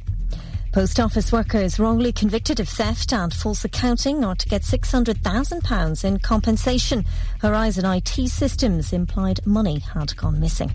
Post 0.76 1.00
office 1.00 1.32
workers 1.32 1.80
wrongly 1.80 2.12
convicted 2.12 2.60
of 2.60 2.68
theft 2.68 3.14
and 3.14 3.34
false 3.34 3.64
accounting 3.64 4.26
are 4.26 4.36
to 4.36 4.50
get 4.50 4.62
£600,000 4.62 6.04
in 6.04 6.20
compensation. 6.20 7.06
Horizon 7.40 7.86
IT 7.86 8.28
Systems 8.28 8.92
implied 8.92 9.40
money 9.48 9.80
had 9.80 10.14
gone 10.18 10.38
missing. 10.38 10.74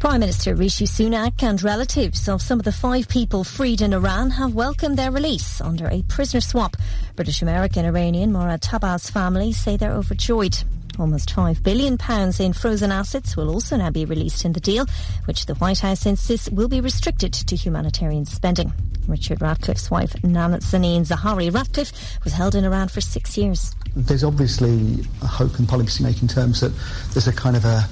Prime 0.00 0.20
Minister 0.20 0.54
Rishi 0.54 0.84
Sunak 0.84 1.42
and 1.42 1.62
relatives 1.62 2.28
of 2.28 2.42
some 2.42 2.58
of 2.58 2.66
the 2.66 2.72
five 2.72 3.08
people 3.08 3.42
freed 3.42 3.80
in 3.80 3.94
Iran 3.94 4.32
have 4.32 4.52
welcomed 4.52 4.98
their 4.98 5.10
release 5.10 5.62
under 5.62 5.88
a 5.88 6.02
prisoner 6.02 6.42
swap. 6.42 6.76
British 7.16 7.40
American 7.40 7.86
Iranian 7.86 8.30
Morad 8.30 8.60
Tahbaz's 8.60 9.08
family 9.08 9.50
say 9.50 9.78
they're 9.78 9.92
overjoyed. 9.92 10.58
Almost 11.00 11.34
£5 11.34 11.62
billion 11.62 11.96
in 12.38 12.52
frozen 12.52 12.92
assets 12.92 13.34
will 13.34 13.48
also 13.48 13.78
now 13.78 13.88
be 13.88 14.04
released 14.04 14.44
in 14.44 14.52
the 14.52 14.60
deal, 14.60 14.84
which 15.24 15.46
the 15.46 15.54
White 15.54 15.78
House 15.78 16.04
insists 16.04 16.50
will 16.50 16.68
be 16.68 16.82
restricted 16.82 17.32
to 17.32 17.56
humanitarian 17.56 18.26
spending. 18.26 18.70
Richard 19.08 19.40
Ratcliffe's 19.40 19.90
wife, 19.90 20.12
Nazanin 20.22 21.06
Zaghari 21.06 21.52
Ratcliffe, 21.52 22.22
was 22.22 22.34
held 22.34 22.54
in 22.54 22.66
Iran 22.66 22.88
for 22.88 23.00
six 23.00 23.38
years. 23.38 23.74
There's 23.96 24.22
obviously 24.22 25.02
a 25.22 25.26
hope 25.26 25.58
in 25.58 25.66
policy 25.66 26.04
making 26.04 26.28
terms 26.28 26.60
that 26.60 26.72
there's 27.14 27.26
a 27.26 27.32
kind 27.32 27.56
of 27.56 27.64
a 27.64 27.82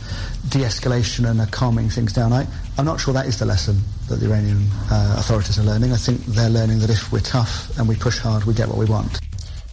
de-escalation 0.51 1.29
and 1.29 1.41
a 1.41 1.47
calming 1.47 1.89
things 1.89 2.13
down. 2.13 2.35
I, 2.35 2.47
I'm 2.77 2.85
not 2.85 3.01
sure 3.01 3.15
that 3.15 3.25
is 3.25 3.39
the 3.39 3.47
lesson 3.47 3.79
that 4.11 4.17
the 4.17 4.27
Iranian 4.27 4.67
uh, 4.91 5.17
authorities 5.19 5.59
are 5.59 5.65
learning. 5.65 5.95
I 5.95 5.97
think 5.97 6.21
they're 6.27 6.51
learning 6.51 6.81
that 6.81 6.91
if 6.91 7.11
we're 7.11 7.21
tough 7.21 7.75
and 7.79 7.89
we 7.89 7.97
push 7.97 8.19
hard, 8.19 8.45
we 8.45 8.53
get 8.53 8.69
what 8.69 8.77
we 8.77 8.85
want. 8.85 9.19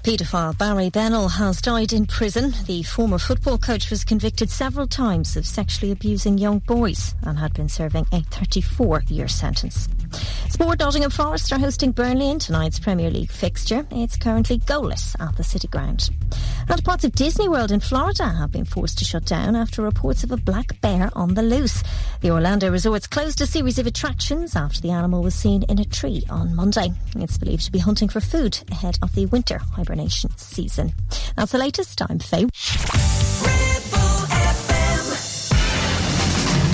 Paedophile 0.05 0.55
Barry 0.55 0.91
Bennell 0.91 1.27
has 1.29 1.59
died 1.59 1.91
in 1.91 2.05
prison. 2.05 2.53
The 2.67 2.83
former 2.83 3.17
football 3.17 3.57
coach 3.57 3.89
was 3.89 4.03
convicted 4.03 4.51
several 4.51 4.85
times 4.85 5.35
of 5.35 5.47
sexually 5.47 5.91
abusing 5.91 6.37
young 6.37 6.59
boys 6.59 7.15
and 7.23 7.39
had 7.39 7.55
been 7.55 7.69
serving 7.69 8.05
a 8.11 8.21
34 8.21 9.01
year 9.07 9.27
sentence. 9.27 9.89
Sport 10.49 10.80
Nottingham 10.80 11.11
Forest 11.11 11.51
are 11.51 11.59
hosting 11.59 11.91
Burnley 11.91 12.30
in 12.30 12.39
tonight's 12.39 12.80
Premier 12.80 13.09
League 13.09 13.32
fixture. 13.32 13.86
It's 13.91 14.16
currently 14.16 14.59
goalless 14.59 15.16
at 15.20 15.36
the 15.36 15.43
City 15.43 15.68
Ground. 15.68 16.09
And 16.70 16.84
parts 16.84 17.03
of 17.03 17.11
Disney 17.11 17.49
World 17.49 17.72
in 17.72 17.80
Florida 17.80 18.26
have 18.26 18.51
been 18.51 18.66
forced 18.66 18.97
to 18.99 19.05
shut 19.05 19.26
down 19.26 19.55
after 19.55 19.82
reports 19.82 20.24
of 20.24 20.32
a 20.32 20.38
black 20.38 20.80
bear 20.82 21.09
on 21.13 21.34
the 21.34 21.41
loose. 21.43 21.84
The 22.22 22.32
Orlando 22.32 22.72
resorts 22.72 23.07
closed 23.07 23.41
a 23.41 23.45
series 23.45 23.80
of 23.80 23.86
attractions 23.86 24.55
after 24.55 24.82
the 24.82 24.91
animal 24.91 25.22
was 25.22 25.36
seen 25.36 25.63
in 25.63 25.80
a 25.80 25.86
tree 25.86 26.24
on 26.30 26.55
Monday. 26.55 26.91
It's 27.18 27.38
believed 27.38 27.66
to 27.66 27.72
be 27.72 27.80
hunting 27.80 28.09
for 28.09 28.22
food 28.22 28.57
ahead 28.72 28.97
of 29.01 29.13
the 29.13 29.26
winter 29.28 29.57
hibernation 29.57 30.32
season. 30.38 30.93
That's 31.36 31.51
the 31.51 31.57
latest. 31.57 32.01
I'm 32.01 32.20
Faye. 32.20 32.47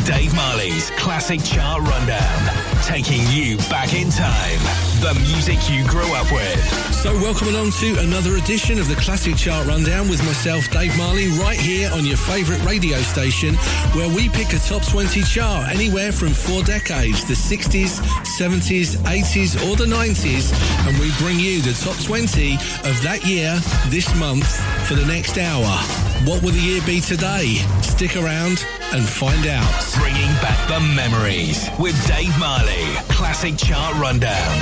Dave 0.05 0.35
Marley's 0.35 0.91
Classic 0.91 1.43
Chart 1.43 1.81
Rundown. 1.81 2.60
Taking 2.83 3.21
you 3.29 3.57
back 3.69 3.93
in 3.93 4.09
time. 4.09 4.59
The 5.01 5.13
music 5.31 5.69
you 5.69 5.87
grew 5.87 6.13
up 6.13 6.31
with. 6.31 6.93
So, 6.93 7.13
welcome 7.13 7.47
along 7.47 7.71
to 7.79 7.99
another 7.99 8.35
edition 8.37 8.79
of 8.79 8.87
the 8.87 8.95
Classic 8.95 9.35
Chart 9.35 9.65
Rundown 9.67 10.09
with 10.09 10.23
myself, 10.25 10.69
Dave 10.71 10.95
Marley, 10.97 11.27
right 11.39 11.59
here 11.59 11.89
on 11.93 12.05
your 12.05 12.17
favourite 12.17 12.63
radio 12.65 12.97
station, 12.99 13.55
where 13.93 14.09
we 14.09 14.29
pick 14.29 14.53
a 14.53 14.59
top 14.59 14.85
20 14.85 15.21
chart 15.23 15.69
anywhere 15.69 16.11
from 16.11 16.29
four 16.29 16.63
decades 16.63 17.23
the 17.25 17.33
60s, 17.33 18.01
70s, 18.25 18.97
80s, 19.05 19.55
or 19.69 19.75
the 19.75 19.85
90s, 19.85 20.51
and 20.87 20.97
we 20.97 21.11
bring 21.23 21.39
you 21.39 21.61
the 21.61 21.73
top 21.73 21.97
20 22.03 22.55
of 22.89 23.01
that 23.03 23.25
year 23.25 23.55
this 23.89 24.13
month 24.15 24.47
for 24.87 24.95
the 24.95 25.05
next 25.05 25.37
hour. 25.37 26.10
What 26.25 26.43
will 26.43 26.51
the 26.51 26.59
year 26.59 26.81
be 26.85 27.01
today? 27.01 27.55
Stick 27.81 28.15
around 28.15 28.63
and 28.93 29.03
find 29.03 29.47
out. 29.47 29.65
Bringing 29.97 30.29
back 30.37 30.67
the 30.67 30.79
memories 30.79 31.67
with 31.79 31.95
Dave 32.07 32.37
Marley. 32.37 32.85
Classic 33.09 33.57
Chart 33.57 33.95
Rundown. 33.95 34.61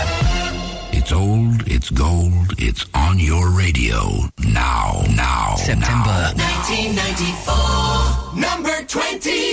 It's 0.93 1.11
old, 1.11 1.67
it's 1.67 1.89
gold, 1.89 2.53
it's 2.57 2.85
on 2.93 3.19
your 3.19 3.49
radio. 3.49 4.29
Now, 4.39 5.03
now, 5.13 5.55
September. 5.55 6.31
1994, 6.37 8.39
number 8.39 8.81
20. 8.85 9.48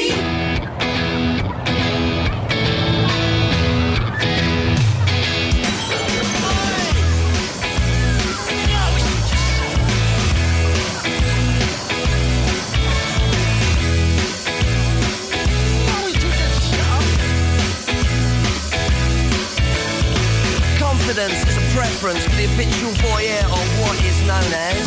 Voyeur 23.00 23.44
of 23.48 23.66
what 23.80 23.96
is 24.04 24.20
known 24.28 24.52
as. 24.52 24.84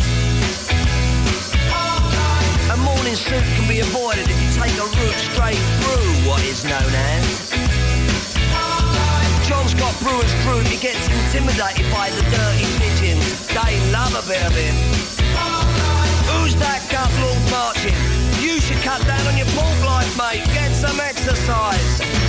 A 2.69 2.77
morning 2.77 3.15
suit 3.15 3.43
can 3.57 3.67
be 3.67 3.79
avoided 3.79 4.29
if 4.29 4.37
you 4.37 4.49
take 4.53 4.75
a 4.77 4.85
route 4.85 5.21
straight 5.33 5.63
through 5.81 6.29
what 6.29 6.43
is 6.45 6.63
known 6.63 6.93
as. 7.17 7.49
John's 9.47 9.73
got 9.73 9.97
brewer's 10.05 10.33
fruit, 10.45 10.67
he 10.67 10.77
gets 10.77 11.09
intimidated 11.09 11.89
by 11.91 12.11
the 12.11 12.21
dirty 12.29 12.67
pigeons. 12.77 13.25
They 13.47 13.73
love 13.89 14.13
a 14.13 14.21
bit 14.29 14.45
of 14.45 14.53
him. 14.53 14.75
Who's 16.29 16.53
that 16.61 16.85
gut 16.93 17.09
lord 17.25 17.41
marching? 17.49 17.97
You 18.37 18.61
should 18.61 18.81
cut 18.85 19.01
down 19.07 19.25
on 19.25 19.35
your 19.35 19.49
pork 19.57 19.79
life, 19.83 20.13
mate. 20.15 20.45
Get 20.53 20.75
some 20.75 20.99
exercise. 20.99 22.28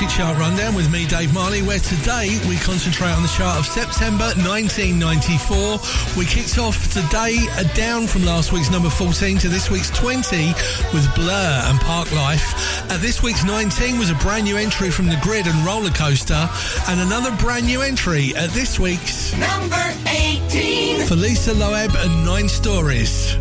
Classic 0.00 0.18
Chart 0.18 0.38
Rundown 0.38 0.74
with 0.74 0.90
me, 0.90 1.04
Dave 1.04 1.34
Marley, 1.34 1.60
where 1.60 1.78
today 1.78 2.40
we 2.48 2.56
concentrate 2.56 3.10
on 3.10 3.20
the 3.20 3.28
chart 3.28 3.58
of 3.58 3.66
September 3.66 4.32
1994. 4.40 6.16
We 6.16 6.24
kicked 6.24 6.56
off 6.56 6.90
today 6.90 7.36
uh, 7.50 7.64
down 7.74 8.06
from 8.06 8.24
last 8.24 8.50
week's 8.50 8.70
number 8.70 8.88
14 8.88 9.36
to 9.38 9.48
this 9.50 9.70
week's 9.70 9.90
20 9.90 10.54
with 10.94 11.14
Blur 11.14 11.62
and 11.66 11.78
Park 11.80 12.10
Life. 12.12 12.90
Uh, 12.90 12.96
this 12.96 13.22
week's 13.22 13.44
19 13.44 13.98
was 13.98 14.08
a 14.08 14.14
brand 14.14 14.44
new 14.44 14.56
entry 14.56 14.88
from 14.88 15.04
The 15.04 15.18
Grid 15.20 15.46
and 15.46 15.66
Roller 15.66 15.90
Coaster, 15.90 16.48
and 16.88 17.00
another 17.00 17.36
brand 17.36 17.66
new 17.66 17.82
entry 17.82 18.34
at 18.36 18.48
this 18.50 18.80
week's 18.80 19.36
Number 19.36 19.92
18. 20.08 21.04
for 21.06 21.16
Lisa 21.16 21.52
Loeb 21.52 21.90
and 21.94 22.24
Nine 22.24 22.48
Stories. 22.48 23.36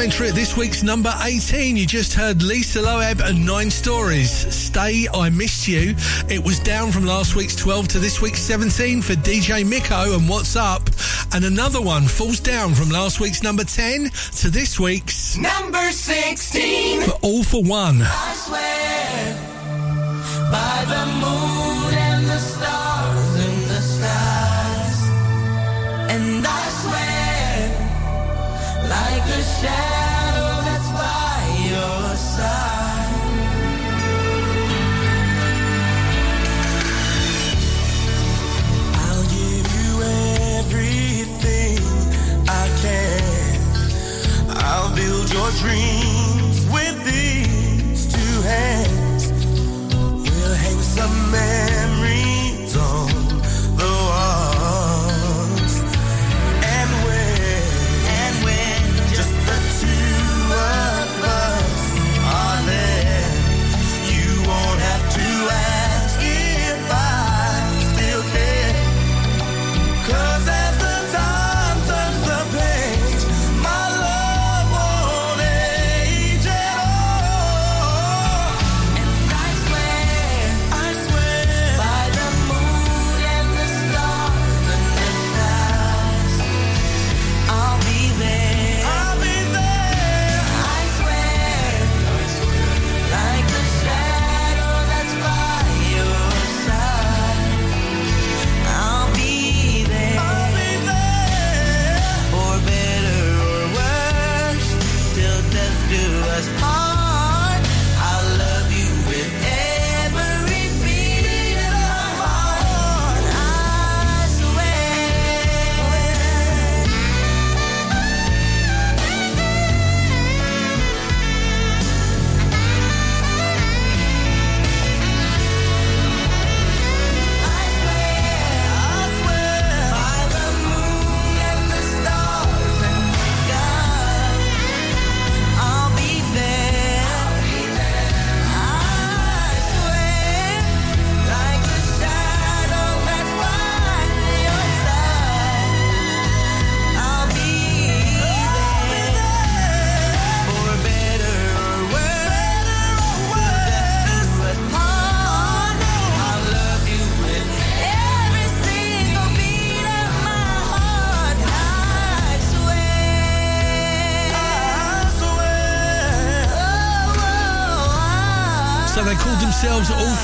entry 0.00 0.28
at 0.28 0.34
this 0.34 0.56
week's 0.56 0.82
number 0.82 1.12
18. 1.22 1.76
You 1.76 1.86
just 1.86 2.14
heard 2.14 2.42
Lisa 2.42 2.80
Loeb 2.80 3.20
and 3.20 3.44
Nine 3.44 3.70
Stories. 3.70 4.30
Stay, 4.30 5.06
I 5.12 5.28
Missed 5.28 5.68
You. 5.68 5.94
It 6.28 6.42
was 6.42 6.58
down 6.58 6.90
from 6.90 7.04
last 7.04 7.36
week's 7.36 7.54
12 7.54 7.88
to 7.88 7.98
this 7.98 8.20
week's 8.20 8.40
17 8.40 9.02
for 9.02 9.12
DJ 9.12 9.66
Miko 9.66 10.16
and 10.16 10.26
What's 10.26 10.56
Up. 10.56 10.88
And 11.34 11.44
another 11.44 11.82
one 11.82 12.04
falls 12.04 12.40
down 12.40 12.74
from 12.74 12.88
last 12.88 13.20
week's 13.20 13.42
number 13.42 13.62
10 13.62 14.10
to 14.36 14.48
this 14.48 14.80
week's 14.80 15.36
number 15.36 15.90
16 15.90 17.02
for 17.02 17.12
All 17.22 17.44
for 17.44 17.62
One. 17.62 17.98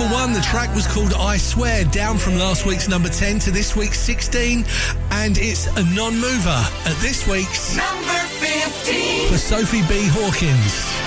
number 0.07 0.23
one. 0.23 0.33
The 0.33 0.41
track 0.41 0.75
was 0.75 0.87
called 0.87 1.15
I 1.15 1.37
Swear, 1.37 1.85
down 1.85 2.19
from 2.19 2.37
last 2.37 2.67
week's 2.67 2.89
number 2.89 3.09
10 3.09 3.39
to 3.41 3.51
this 3.51 3.75
week's 3.75 3.99
16, 3.99 4.65
and 5.11 5.39
it's 5.39 5.67
a 5.67 5.85
non 5.95 6.15
mover 6.19 6.49
at 6.85 6.97
this 7.01 7.27
week's 7.27 7.77
number 7.77 8.19
15 8.39 9.29
for 9.29 9.39
Sophie 9.39 9.83
B. 9.83 10.07
Hawkins. 10.09 11.06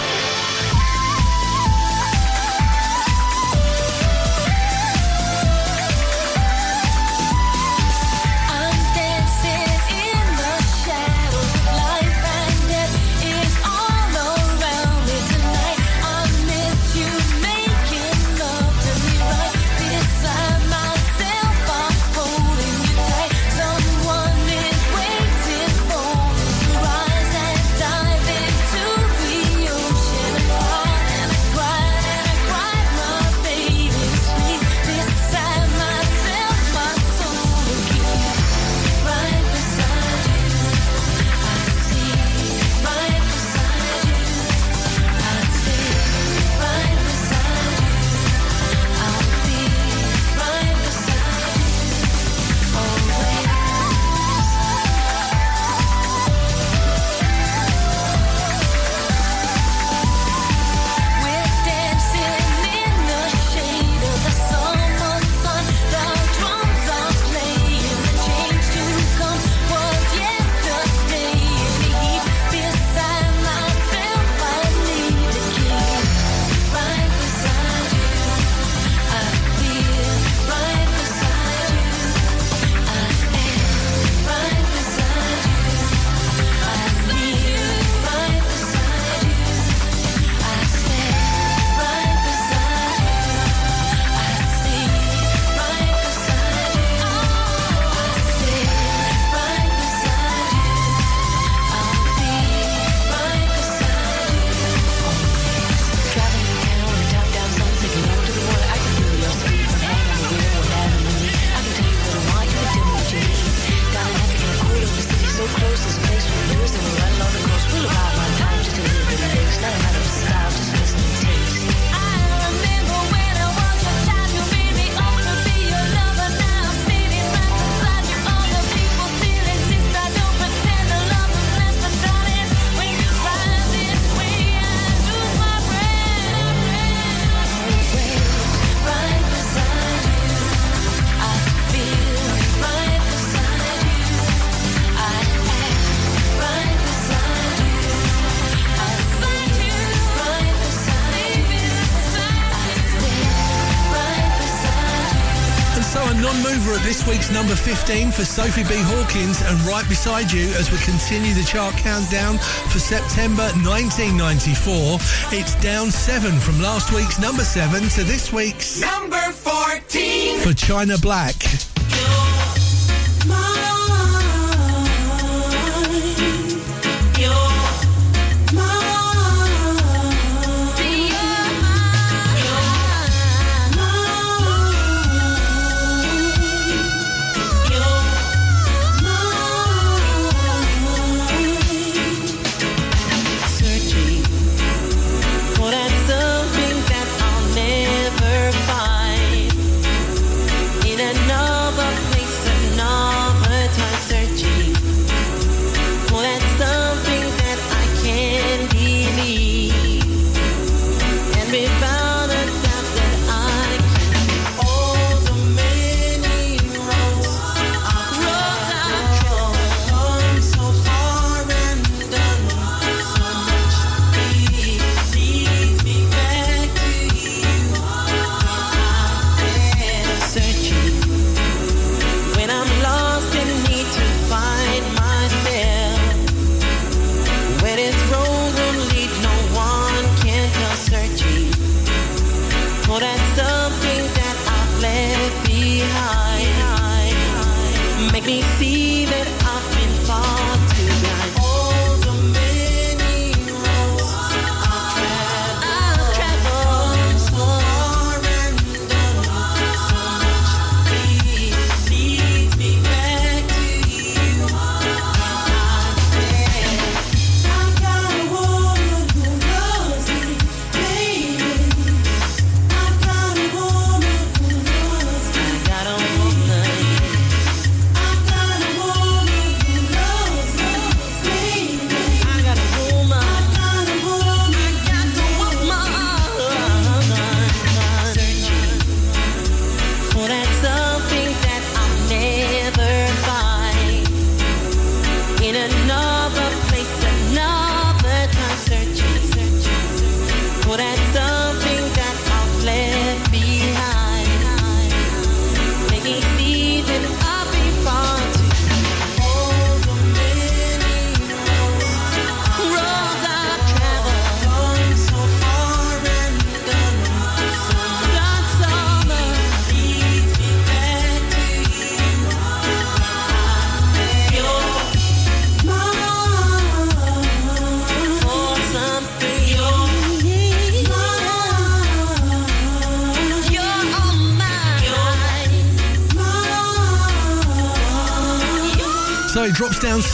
15 157.70 158.12
for 158.12 158.26
Sophie 158.26 158.64
B. 158.64 158.70
Hawkins 158.82 159.44
and 159.44 159.60
Right 159.62 159.88
Beside 159.88 160.32
You 160.32 160.50
as 160.58 160.72
we 160.72 160.80
continue 160.80 161.36
the 161.36 161.44
chart 161.44 161.76
countdown 161.76 162.40
for 162.70 162.80
September 162.80 163.44
1994. 163.62 164.98
It's 165.38 165.54
down 165.62 165.92
7 165.92 166.40
from 166.40 166.60
last 166.60 166.92
week's 166.92 167.20
number 167.20 167.44
7 167.44 167.88
to 167.90 168.04
this 168.04 168.34
week's 168.34 168.82
number 168.82 169.22
14 169.22 170.40
for 170.40 170.54
China 170.56 170.98
Black. 170.98 171.36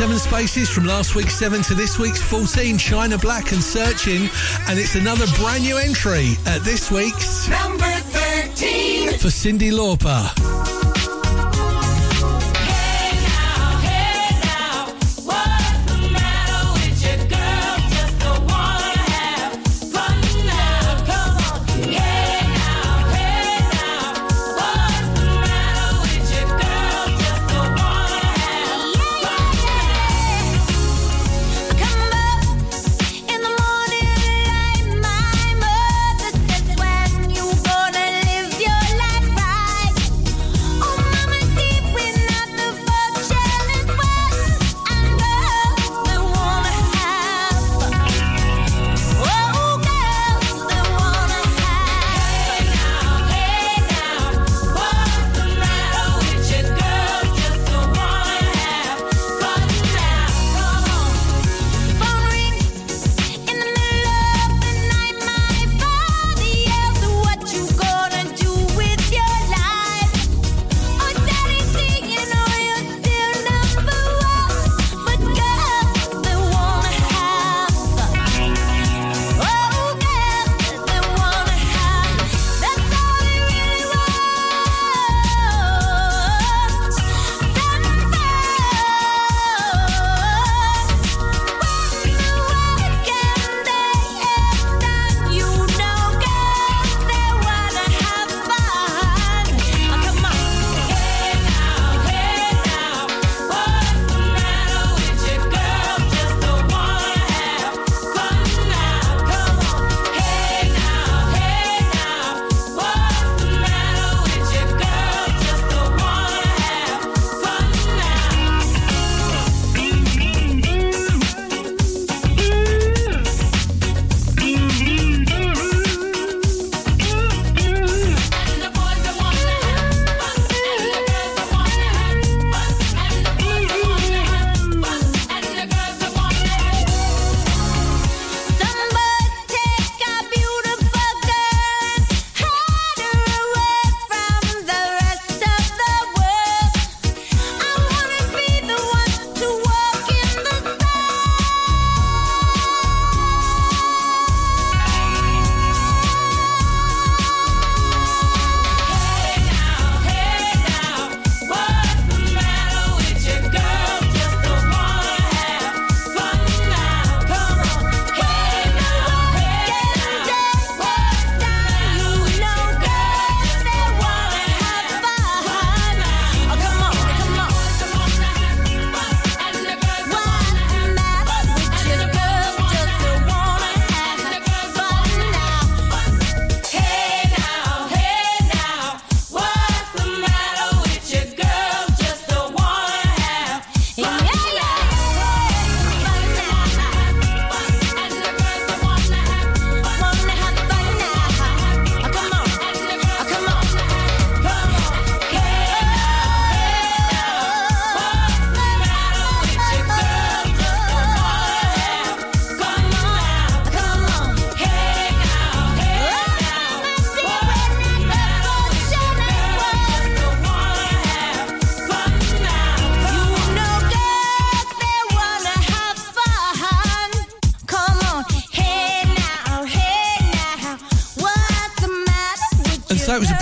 seven 0.06 0.19
spaces 0.19 0.69
from 0.69 0.86
last 0.86 1.15
week's 1.15 1.34
seven 1.34 1.64
to 1.64 1.73
this 1.73 1.98
week's 1.98 2.22
14, 2.22 2.77
China 2.77 3.18
Black 3.18 3.52
and 3.52 3.60
Searching. 3.64 4.30
And 4.69 4.77
it's 4.77 4.94
another 4.94 5.26
brand 5.40 5.64
new 5.64 5.77
entry 5.77 6.34
at 6.45 6.61
this 6.61 6.91
week's 6.91 7.49
number 7.49 7.84
13 7.84 9.18
for 9.18 9.32
Cindy 9.32 9.72
Lauper. 9.72 10.55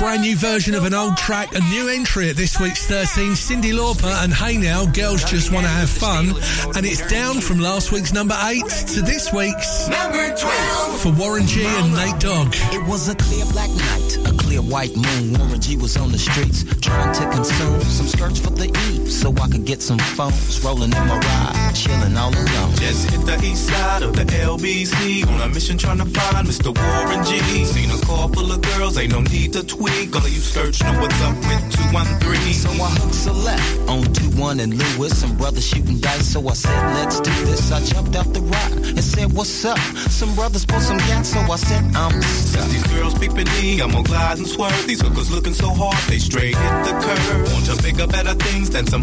Brand 0.03 0.21
new 0.21 0.35
version 0.35 0.75
of 0.75 0.83
an 0.83 0.93
old 0.93 1.15
track, 1.15 1.55
a 1.55 1.61
new 1.69 1.87
entry 1.87 2.29
at 2.29 2.35
this 2.35 2.59
week's 2.59 2.85
13, 2.87 3.37
Cindy 3.37 3.71
Lauper 3.71 4.21
and 4.21 4.33
Hey 4.33 4.57
Now, 4.57 4.85
Girls 4.85 5.23
Just 5.23 5.49
Wanna 5.49 5.69
Have 5.69 5.89
Fun. 5.89 6.35
And 6.75 6.85
it's 6.85 7.07
down 7.07 7.39
from 7.39 7.61
last 7.61 7.93
week's 7.93 8.11
number 8.11 8.35
8 8.37 8.67
to 8.95 9.01
this 9.01 9.31
week's 9.31 9.87
Number 9.87 10.35
12 10.35 10.99
for 10.99 11.13
Warren 11.13 11.47
G 11.47 11.63
and 11.63 11.93
Nate 11.95 12.19
Dogg. 12.19 12.53
It 12.73 12.85
was 12.85 13.07
a 13.07 13.15
clear 13.15 13.45
black 13.53 13.69
night, 13.69 14.17
a 14.25 14.35
clear 14.35 14.61
white 14.61 14.93
moon. 14.93 15.39
Warren 15.39 15.61
G 15.61 15.77
was 15.77 15.95
on 15.95 16.11
the 16.11 16.19
streets 16.19 16.65
trying 16.81 17.13
to 17.13 17.29
consume 17.31 17.79
some 17.83 18.07
skirts 18.07 18.39
for 18.41 18.49
the 18.49 18.67
E 18.67 19.02
so 19.07 19.31
I 19.41 19.47
could 19.47 19.65
get 19.65 19.81
some 19.81 19.99
phones 19.99 20.63
rolling 20.63 20.91
in 20.91 21.07
my 21.07 21.17
ride, 21.17 21.71
chilling 21.75 22.15
all 22.17 22.33
alone. 22.33 22.75
Just 22.75 23.09
hit 23.09 23.25
the 23.25 23.39
east 23.43 23.67
side 23.67 24.03
of 24.03 24.15
the 24.15 24.23
LBC 24.23 25.27
on 25.27 25.41
a 25.41 25.49
mission 25.53 25.77
trying 25.77 25.99
to 25.99 26.05
find 26.05 26.47
Mr. 26.47 26.75
Warren 26.75 27.23
G. 27.25 27.65
Seen 27.65 27.91
a 27.91 28.05
car 28.05 28.29
full 28.29 28.51
of 28.51 28.61
girls, 28.61 28.97
ain't 28.97 29.11
no 29.11 29.21
need 29.21 29.53
to 29.53 29.63
tweak. 29.63 30.15
All 30.15 30.25
of 30.25 30.29
you 30.29 30.39
search 30.39 30.81
know 30.83 30.99
what's 30.99 31.21
up 31.21 31.35
with 31.35 31.63
213. 31.91 32.53
So 32.53 32.69
I 32.69 32.89
hooked 32.89 33.27
a 33.27 33.33
left 33.33 33.89
on 33.89 34.03
2-1 34.03 34.61
and 34.61 34.73
Lewis. 34.73 35.19
Some 35.19 35.35
brothers 35.37 35.65
shooting 35.67 35.99
dice, 35.99 36.27
so 36.27 36.47
I 36.47 36.53
said, 36.53 36.93
let's 36.95 37.19
do 37.19 37.31
this. 37.45 37.71
I 37.71 37.83
jumped 37.83 38.15
out 38.15 38.33
the 38.33 38.41
ride 38.41 38.73
and 38.73 39.03
said, 39.03 39.31
what's 39.33 39.65
up? 39.65 39.77
Some 40.09 40.33
brothers 40.35 40.65
pulled 40.65 40.83
some 40.83 40.97
gas, 40.97 41.29
so 41.29 41.39
I 41.39 41.55
said, 41.55 41.83
I'm 41.95 42.21
stuck. 42.21 42.67
These 42.69 42.87
girls 42.87 43.13
peeping 43.17 43.49
me, 43.59 43.81
I'm 43.81 43.91
gonna 43.91 44.03
glide 44.03 44.37
and 44.37 44.47
swerve. 44.47 44.85
These 44.87 45.01
hookers 45.01 45.31
looking 45.31 45.53
so 45.53 45.69
hard, 45.69 45.97
they 46.09 46.19
straight 46.19 46.55
hit 46.55 46.83
the 46.85 46.93
curve. 47.03 47.53
Want 47.53 47.65
to 47.65 47.83
bigger, 47.83 48.07
better 48.07 48.33
things 48.33 48.69
than 48.69 48.87
some 48.87 49.02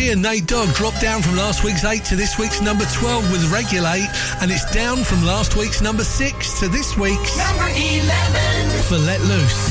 And 0.00 0.22
Nate 0.22 0.46
Dogg 0.46 0.72
dropped 0.74 1.00
down 1.00 1.22
from 1.22 1.36
last 1.36 1.64
week's 1.64 1.84
8 1.84 2.04
to 2.04 2.16
this 2.16 2.38
week's 2.38 2.60
number 2.60 2.84
12 2.94 3.32
with 3.32 3.52
Regulate, 3.52 4.08
and 4.40 4.48
it's 4.50 4.64
down 4.70 4.98
from 4.98 5.24
last 5.24 5.56
week's 5.56 5.82
number 5.82 6.04
6 6.04 6.60
to 6.60 6.68
this 6.68 6.96
week's 6.96 7.36
Number 7.36 7.68
11 7.68 8.82
for 8.84 8.96
Let 8.96 9.20
Loose. 9.22 9.67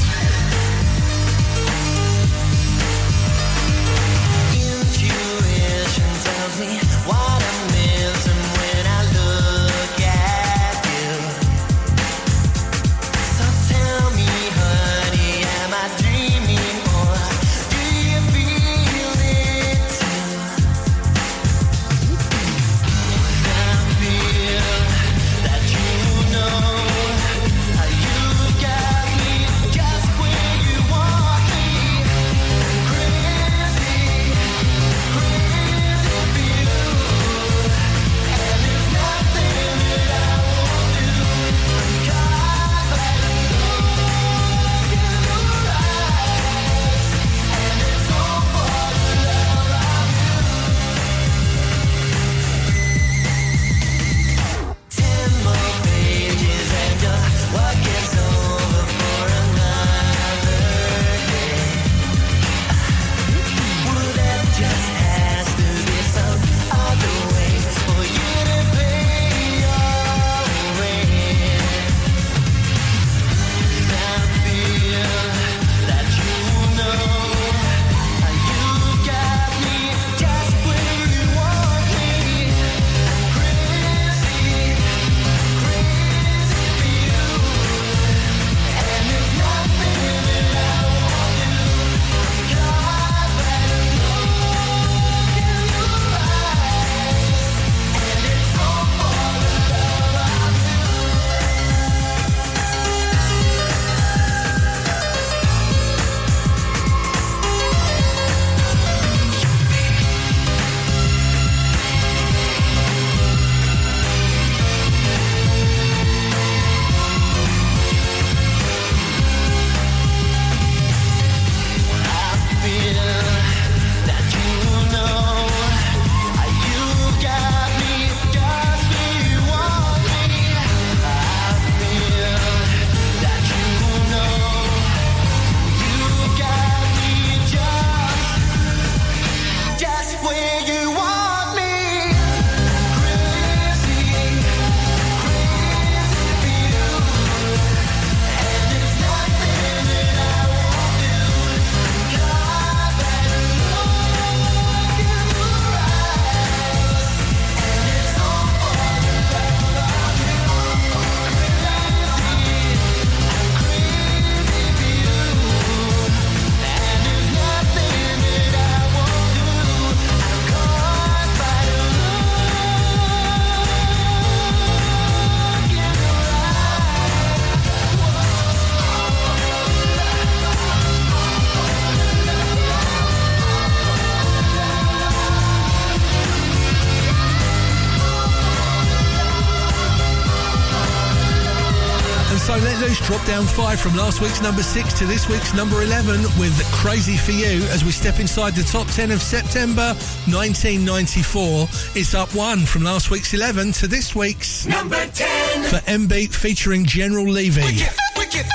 Down 193.27 193.45
five 193.45 193.77
from 193.77 193.93
last 193.97 194.21
week's 194.21 194.41
number 194.41 194.63
six 194.63 194.93
to 194.93 195.05
this 195.05 195.27
week's 195.27 195.53
number 195.53 195.81
11 195.83 196.21
with 196.39 196.57
Crazy 196.71 197.17
for 197.17 197.31
You 197.31 197.61
as 197.71 197.83
we 197.83 197.91
step 197.91 198.21
inside 198.21 198.55
the 198.55 198.63
top 198.63 198.87
10 198.87 199.11
of 199.11 199.21
September 199.21 199.87
1994. 200.31 201.67
It's 201.93 202.13
up 202.13 202.33
one 202.33 202.59
from 202.59 202.83
last 202.83 203.11
week's 203.11 203.33
11 203.33 203.73
to 203.73 203.87
this 203.87 204.15
week's 204.15 204.65
Number 204.65 205.05
10. 205.07 205.63
for 205.63 205.81
M 205.89 206.07
Beat 206.07 206.33
featuring 206.33 206.85
General 206.85 207.25
Levy. 207.27 207.61
Wicked. 207.63 207.89
wicked, 208.17 208.45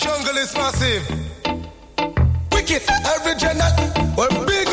Jungle 0.00 0.36
is 0.38 0.54
massive. 0.54 1.06
Wicked. 2.50 2.82
Original. 3.26 3.72
Well, 4.16 4.46
big 4.46 4.63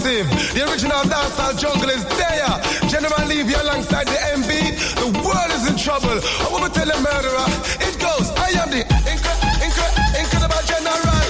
massive. 0.00 0.54
The 0.54 0.62
original 0.70 1.02
dancehall 1.04 1.58
jungle 1.58 1.90
is 1.90 2.04
there. 2.16 2.88
General 2.88 3.26
Levy 3.26 3.54
alongside 3.54 4.06
the 4.06 4.18
MB. 4.40 4.50
The 4.96 5.08
world 5.24 5.50
is 5.52 5.68
in 5.68 5.76
trouble. 5.76 6.18
I 6.44 6.48
want 6.50 6.64
to 6.64 6.70
tell 6.72 6.88
a 6.88 6.98
murderer. 7.00 7.46
It 7.84 7.98
goes. 8.00 8.30
I 8.36 8.50
am 8.60 8.70
the 8.70 8.82
incre- 9.04 9.40
incre- 9.60 9.94
incredible 10.20 10.62
general. 10.64 11.24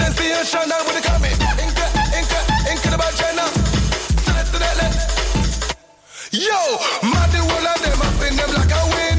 Sensational 0.00 0.80
with 0.86 0.96
the 0.96 1.04
coming. 1.04 1.36
Incre- 1.60 1.92
incre- 2.16 2.72
incredible 2.72 3.12
general. 3.16 3.50
Yo, 6.32 6.78
mad 7.10 7.28
the 7.32 7.38
whole 7.42 7.66
of 7.66 7.82
them, 7.82 7.98
I 8.00 8.06
spin 8.14 8.36
them 8.36 8.54
like 8.54 8.70
a 8.70 8.82
windmill. 8.94 9.09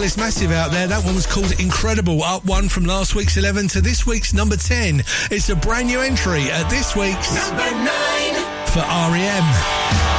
For 0.00 0.06
the 0.06 0.16
Jungle 0.16 0.16
is 0.16 0.16
massive 0.16 0.50
out 0.52 0.70
there. 0.70 0.86
That 0.86 1.04
one 1.04 1.14
was 1.14 1.26
called 1.26 1.60
Incredible, 1.60 2.22
up 2.22 2.44
one 2.44 2.68
from 2.68 2.84
last 2.84 3.14
week's 3.14 3.36
11 3.36 3.68
to 3.68 3.80
this 3.80 4.06
week's 4.06 4.32
number 4.32 4.56
10. 4.56 5.00
It's 5.30 5.48
a 5.50 5.56
brand 5.56 5.88
new 5.88 6.00
entry 6.00 6.50
at 6.50 6.68
this 6.70 6.96
week's 6.96 7.34
Number 7.48 7.70
nine. 7.70 8.66
for 8.66 8.80
REM. 8.80 10.09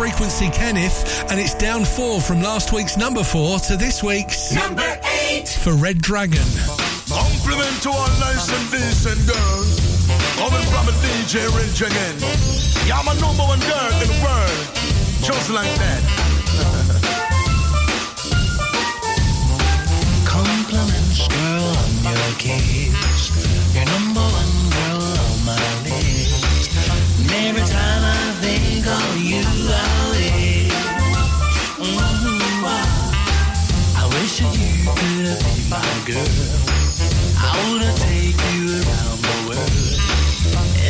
Frequency 0.00 0.48
Kenneth, 0.48 1.30
and 1.30 1.38
it's 1.38 1.52
down 1.52 1.84
four 1.84 2.22
from 2.22 2.40
last 2.40 2.72
week's 2.72 2.96
number 2.96 3.22
four 3.22 3.58
to 3.58 3.76
this 3.76 4.02
week's 4.02 4.50
Number 4.50 4.98
eight. 5.28 5.46
for 5.46 5.74
Red 5.74 5.98
Dragon. 6.00 6.40
Compliment 7.06 7.82
to 7.82 7.90
all 7.90 8.08
nice 8.18 8.48
and 8.48 8.70
decent 8.70 9.20
girls. 9.28 9.76
Coming 10.40 10.64
from 10.72 10.88
a 10.88 10.92
DJ 11.04 11.44
Rich 11.54 11.82
again. 11.82 12.16
Yeah, 12.88 12.96
I'm 12.98 13.08
a 13.14 13.20
number 13.20 13.42
one 13.42 13.60
girl 13.60 13.92
in 14.00 14.08
the 14.08 14.20
world. 14.24 14.68
Just 15.22 15.50
like 15.50 15.68
that. 15.76 17.10
Compliments, 20.24 21.28
girl, 21.28 21.76
on 21.76 22.14
your 22.14 22.38
case. 22.38 22.89
Girl. 36.12 36.26
I 37.38 37.50
wanna 37.62 37.92
take 37.96 38.38
you 38.54 38.82
around 38.82 39.18
the 39.22 39.36
world. 39.46 39.72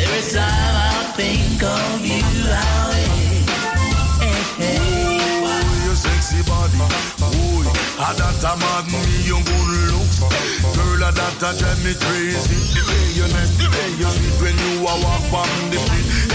Every 0.01 0.23
time 0.33 0.75
I 0.75 1.13
think 1.15 1.61
of 1.61 2.05
you, 2.05 2.23
I 2.49 2.67
wish. 2.89 3.51
Hey, 4.21 4.41
hey. 4.61 5.85
Your 5.85 5.95
sexy 5.95 6.41
body. 6.43 6.77
Ooh, 6.77 7.65
ah, 7.99 8.13
that 8.17 8.43
a 8.43 8.53
mad 8.61 8.85
me, 8.91 9.01
your 9.29 9.41
good 9.43 9.69
looks. 9.93 10.19
Girl, 10.75 11.03
ah, 11.03 11.11
that 11.11 11.43
a 11.43 11.49
drive 11.57 11.81
me 11.85 11.93
crazy. 11.93 12.57
The 12.73 12.81
way 12.87 13.03
you 13.17 13.27
nice, 13.33 13.51
the 13.57 13.67
way 13.69 13.89
you 13.99 14.09
sweet 14.15 14.35
when 14.41 14.55
you 14.57 14.81
a 14.81 14.93
walk 15.05 15.33
on 15.33 15.71
the 15.71 15.77
street. 15.77 16.30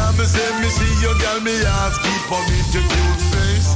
Time 0.00 0.16
I 0.16 0.24
say 0.24 0.48
me 0.64 0.68
see 0.72 0.88
you, 1.04 1.12
girl, 1.20 1.40
me 1.44 1.52
ask 1.60 2.00
keep 2.00 2.32
on 2.32 2.40
with 2.48 2.72
your 2.72 2.84
cute 2.88 3.22
face. 3.36 3.68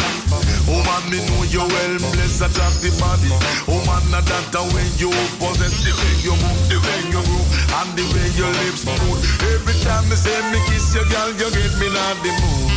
Oh 0.65 0.81
man, 0.89 1.05
me 1.13 1.21
know 1.21 1.45
you 1.53 1.61
well 1.61 1.97
blessed, 2.01 2.49
attractive 2.49 2.97
body. 2.97 3.29
Oh 3.69 3.77
man, 3.85 4.09
ah, 4.17 4.25
that 4.25 4.57
a 4.57 4.63
way 4.73 4.89
you 4.97 5.13
possess, 5.37 5.77
the 5.85 5.93
way 5.93 6.15
you 6.25 6.33
move, 6.41 6.63
the 6.73 6.81
way 6.81 7.01
you 7.13 7.21
groove, 7.21 7.49
and 7.77 7.91
the 7.93 8.05
way 8.09 8.29
your 8.41 8.49
lips 8.65 8.89
smooth. 8.89 9.21
Every 9.53 9.77
time 9.85 10.09
I 10.09 10.17
say 10.17 10.33
me 10.49 10.65
kiss 10.65 10.97
you, 10.97 11.05
girl, 11.13 11.29
you 11.29 11.49
get 11.53 11.73
me 11.77 11.93
not 11.93 12.17
the 12.25 12.33
mood. 12.41 12.73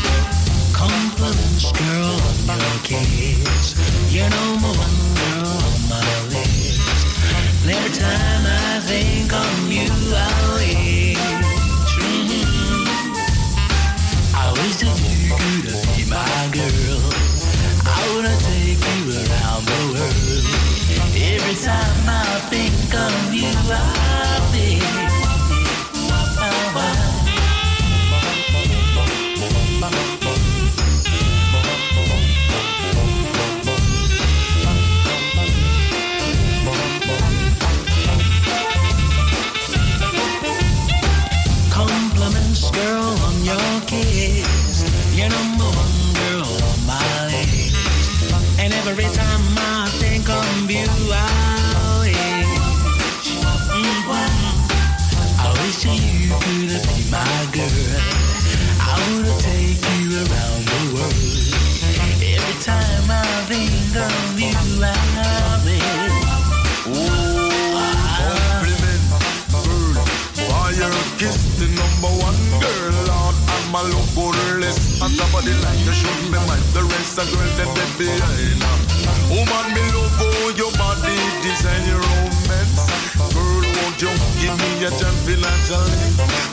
Compliments, 0.75 1.71
girl, 1.71 2.19
on 2.51 2.59
your 2.59 2.79
case. 2.83 3.79
You're 4.11 4.27
number 4.27 4.75
one 4.75 4.99
girl 5.15 5.55
on 5.55 5.79
my 5.87 6.03
list. 6.35 6.83
And 7.63 7.71
every 7.71 7.95
time 7.95 8.43
I 8.43 8.83
think 8.83 9.31
of 9.31 9.71
you, 9.71 9.87
I 10.11 10.96
of 22.97 23.33
you, 23.33 23.47
I 23.47 24.06
Of 77.17 77.25
girl 77.33 77.49
that 77.57 77.73
they 77.73 77.89
behind. 77.97 78.61
Woman, 79.33 79.67
me 79.73 79.81
love 79.89 80.13
how 80.21 80.53
your 80.53 80.69
body 80.77 81.17
design 81.41 81.89
your 81.89 81.97
romance. 81.97 82.85
Girl, 83.33 83.65
won't 83.65 83.97
you 83.97 84.13
give 84.37 84.53
me 84.53 84.85
a 84.85 84.93
chance 84.93 85.25
financially? 85.25 85.97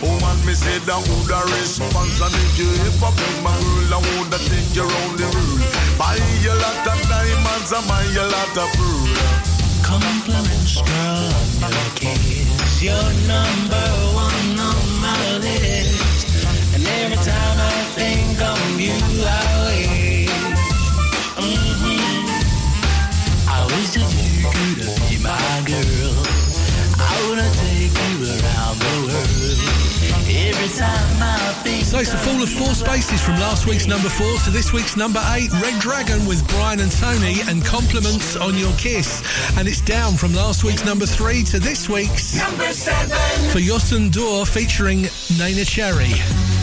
Woman, 0.01 0.39
me 0.49 0.57
say 0.57 0.81
that 0.89 1.05
would 1.05 1.29
a 1.29 1.41
response. 1.53 2.17
And 2.17 2.33
if 2.33 2.57
you 2.57 2.73
ever 2.81 3.13
bring 3.13 3.39
my 3.45 3.53
girl, 3.61 3.93
I 3.93 4.01
would 4.17 4.33
take 4.49 4.73
you 4.73 4.89
round 4.89 5.21
the 5.21 5.29
world. 5.37 5.69
Buy 6.01 6.17
a 6.17 6.55
lot 6.57 6.81
of 6.97 7.01
diamonds 7.13 7.69
and 7.69 7.85
buy 7.85 8.01
you 8.09 8.25
a 8.25 8.33
lot 8.33 8.57
of 8.57 8.69
pearl. 8.73 9.45
Compliments, 9.85 10.81
on 10.81 11.77
your. 11.77 12.49
You're 12.81 13.13
number 13.29 13.89
one 14.17 14.57
on 14.57 14.81
my 15.05 15.45
list. 15.45 16.25
And 16.73 16.89
every 17.05 17.21
time 17.21 17.59
I 17.61 17.77
think 17.93 18.41
of 18.41 18.81
you, 18.81 18.97
I 19.29 19.54
So 30.75 31.99
it's 32.01 32.13
a 32.13 32.19
fall 32.19 32.43
of 32.43 32.49
four 32.49 32.75
spaces 32.75 33.23
from 33.23 33.35
last 33.35 33.67
week's 33.67 33.87
number 33.87 34.09
four 34.09 34.39
to 34.39 34.51
this 34.51 34.73
week's 34.73 34.97
number 34.97 35.23
eight. 35.35 35.53
Red 35.63 35.81
Dragon 35.81 36.27
with 36.27 36.47
Brian 36.49 36.81
and 36.81 36.91
Tony 36.91 37.37
and 37.49 37.65
compliments 37.65 38.35
on 38.37 38.57
your 38.57 38.73
kiss. 38.73 39.23
And 39.57 39.69
it's 39.69 39.81
down 39.81 40.15
from 40.15 40.35
last 40.35 40.65
week's 40.65 40.85
number 40.85 41.07
three 41.07 41.45
to 41.45 41.61
this 41.61 41.89
week's 41.89 42.37
Number 42.37 42.73
seven. 42.73 43.51
for 43.51 43.61
Youssou 43.61 44.11
N'Dour 44.11 44.49
featuring 44.49 45.03
Neneh 45.39 45.65
Cherry. 45.65 46.54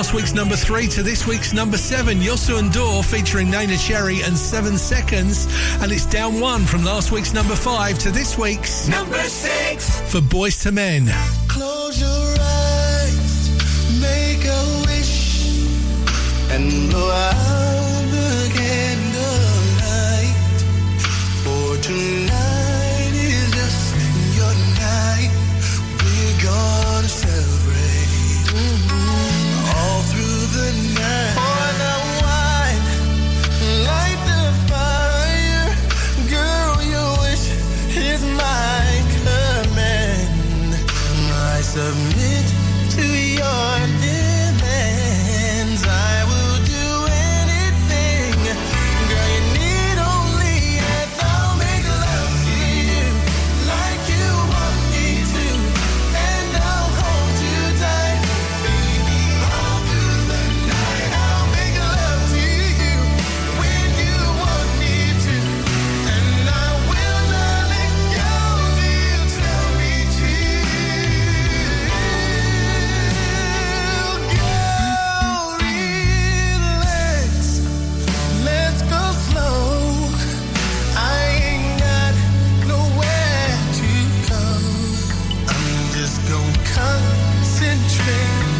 last 0.00 0.14
week's 0.14 0.32
number 0.32 0.56
three 0.56 0.86
to 0.86 1.02
this 1.02 1.26
week's 1.26 1.52
number 1.52 1.76
seven. 1.76 2.20
Youssou 2.20 2.58
N'Dour 2.58 3.04
featuring 3.04 3.48
Neneh 3.48 3.76
Cherry 3.86 4.22
and 4.22 4.34
Seven 4.34 4.78
Seconds. 4.78 5.46
And 5.82 5.92
it's 5.92 6.06
down 6.06 6.40
one 6.40 6.64
from 6.64 6.84
last 6.84 7.12
week's 7.12 7.34
number 7.34 7.54
five 7.54 7.98
to 7.98 8.10
this 8.10 8.38
week's 8.38 8.88
number 8.88 9.22
six 9.24 10.00
for 10.10 10.20
Boyz 10.20 10.64
II 10.64 10.72
Men. 10.72 11.10
Close 11.48 12.00
your 12.00 12.08
eyes, 12.40 14.00
make 14.00 14.42
a 14.46 14.84
wish, 14.86 15.68
and. 16.50 17.49
just 86.10 86.28
go 86.28 86.40
concentrate. 86.74 88.59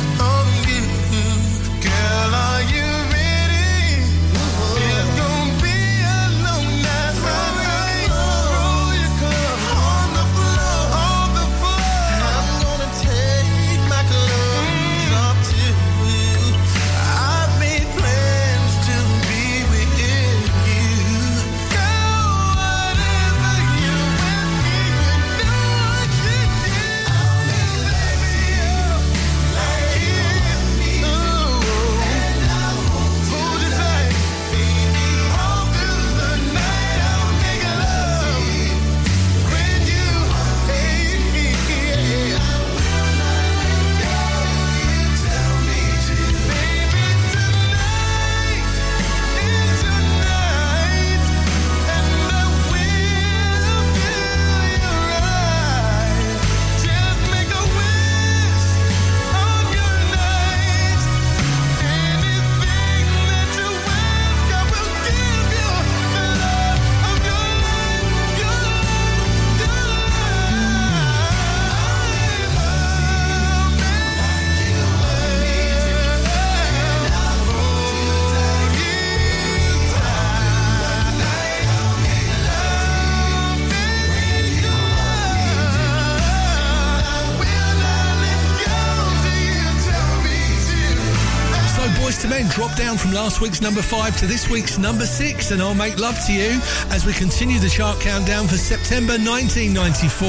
from 93.11 93.16
last 93.16 93.41
week's 93.41 93.61
number 93.61 93.82
five 93.82 94.16
to 94.19 94.27
this 94.27 94.49
week's 94.49 94.78
number 94.78 95.05
six, 95.05 95.51
and 95.51 95.61
I'll 95.62 95.74
make 95.74 95.99
love 95.99 96.16
to 96.27 96.32
you 96.32 96.61
as 96.91 97.05
we 97.05 97.12
continue 97.12 97.59
the 97.59 97.69
chart 97.69 97.99
countdown 98.01 98.47
for 98.47 98.57
September 98.57 99.15
1994. 99.15 100.28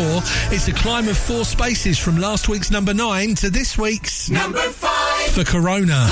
It's 0.55 0.67
a 0.67 0.73
climb 0.73 1.07
of 1.07 1.17
four 1.17 1.45
spaces 1.45 1.99
from 1.99 2.17
last 2.17 2.49
week's 2.49 2.71
number 2.71 2.93
nine 2.93 3.35
to 3.35 3.49
this 3.49 3.77
week's 3.77 4.29
number 4.29 4.59
five 4.59 5.31
for 5.31 5.43
Corona. 5.43 6.07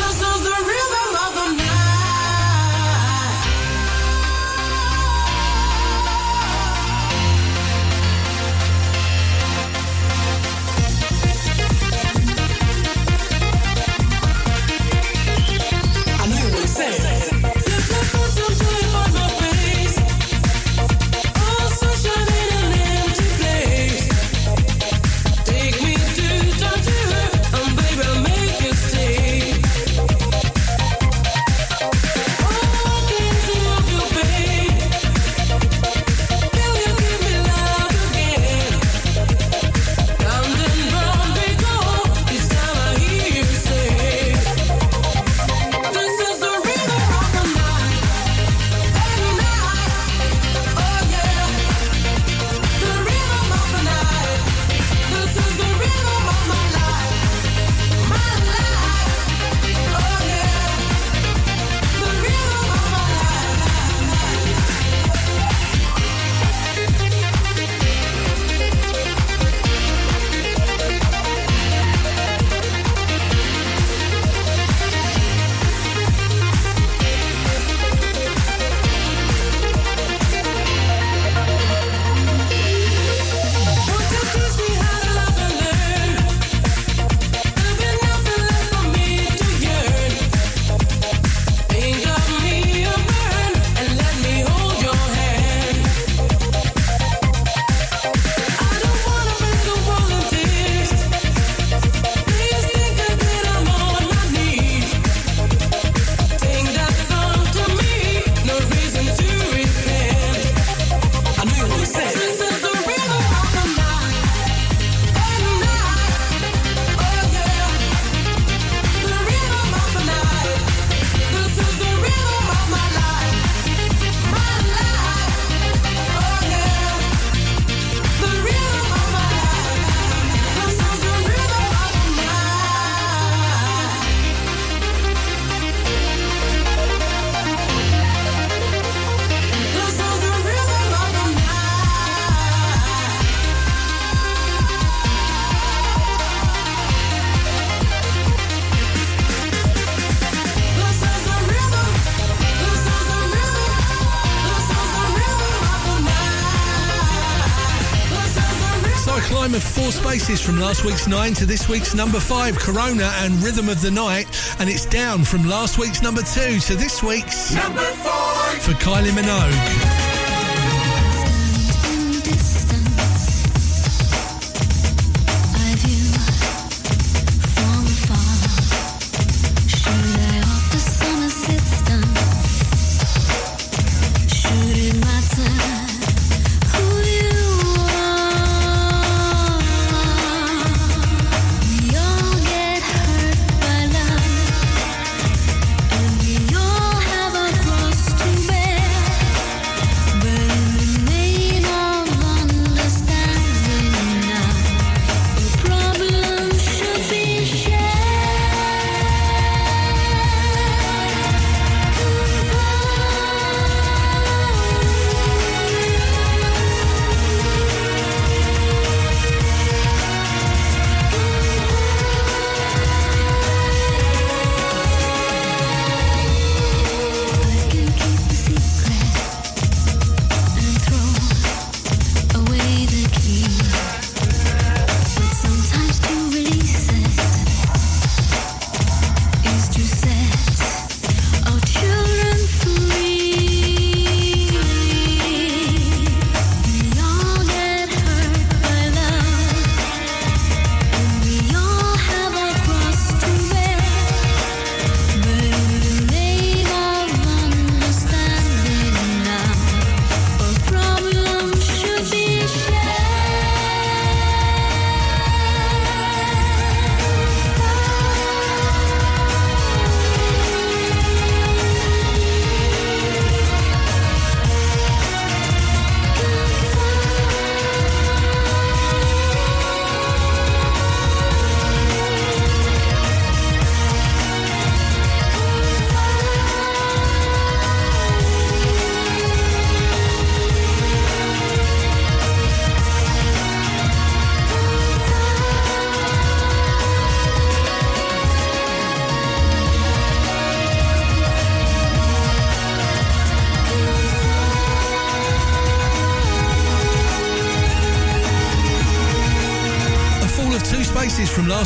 From 160.49 160.59
last 160.59 160.83
week's 160.83 161.07
nine 161.07 161.31
to 161.35 161.45
this 161.45 161.69
week's 161.69 161.93
number 161.93 162.19
five, 162.19 162.57
Corona 162.57 163.11
and 163.17 163.35
Rhythm 163.43 163.69
of 163.69 163.81
the 163.81 163.91
Night, 163.91 164.25
and 164.57 164.67
it's 164.67 164.83
down 164.83 165.23
from 165.23 165.47
last 165.47 165.77
week's 165.77 166.01
number 166.01 166.23
two 166.23 166.59
to 166.61 166.75
this 166.75 167.03
week's 167.03 167.53
Number 167.53 167.81
four. 167.81 168.59
for 168.59 168.71
Kylie 168.81 169.11
Minogue. 169.11 169.98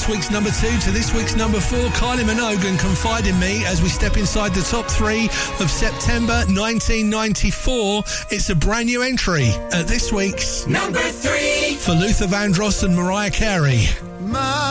Last 0.04 0.10
week's 0.10 0.32
number 0.32 0.50
two 0.50 0.78
to 0.80 0.92
this 0.92 1.14
week's 1.14 1.34
number 1.34 1.62
four, 1.62 1.88
Kylie 1.92 2.24
Minogue 2.24 2.68
and 2.68 2.78
Confide 2.78 3.26
in 3.26 3.40
Me 3.40 3.64
as 3.66 3.82
we 3.82 3.88
step 3.88 4.18
inside 4.18 4.54
the 4.54 4.62
top 4.62 4.86
three 4.86 5.28
of 5.62 5.72
September 5.72 6.44
1994. 6.48 8.04
It's 8.30 8.50
a 8.50 8.56
brand 8.56 8.88
new 8.88 9.02
entry 9.02 9.48
at 9.72 9.88
this 9.88 10.12
week's 10.12 10.68
Number 10.68 11.00
three. 11.00 11.76
for 11.76 11.94
Luther 11.94 12.26
Vandross 12.26 12.84
and 12.84 12.94
Mariah 12.94 13.32
Carey. 13.32 13.86
My 14.20 14.63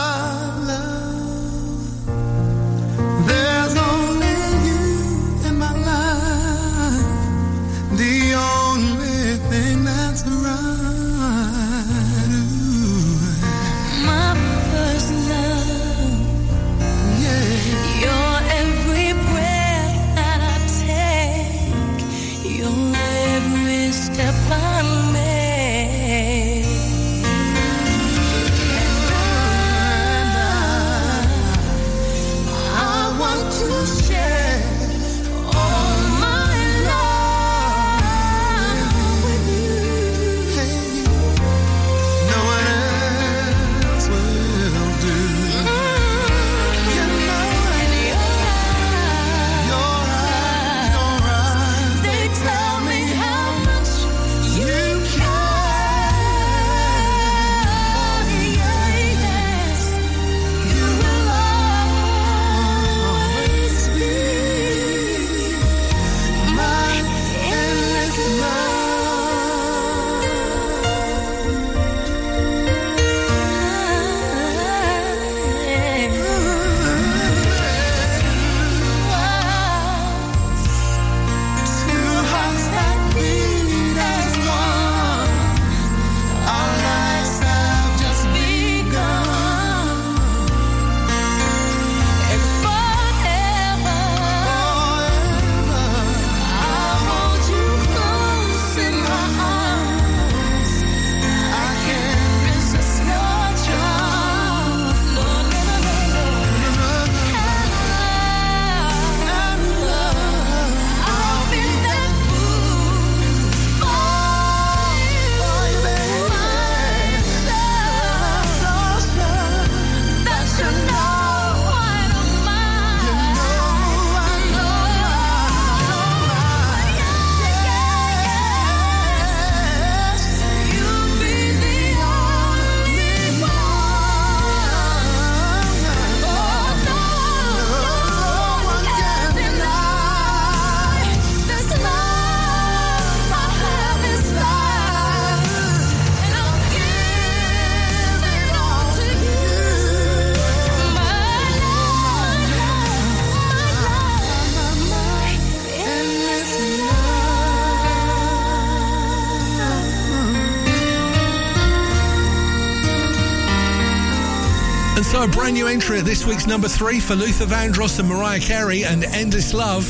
a 165.23 165.27
brand 165.27 165.53
new 165.53 165.67
entry 165.67 165.99
at 165.99 166.05
this 166.05 166.25
week's 166.25 166.45
number 166.45 166.67
three 166.67 166.99
for 166.99 167.15
Luther 167.15 167.45
Vandross 167.45 167.97
and 167.97 168.09
Mariah 168.09 168.41
Carey 168.41 168.83
and 168.83 169.05
Endless 169.05 169.53
Love. 169.53 169.85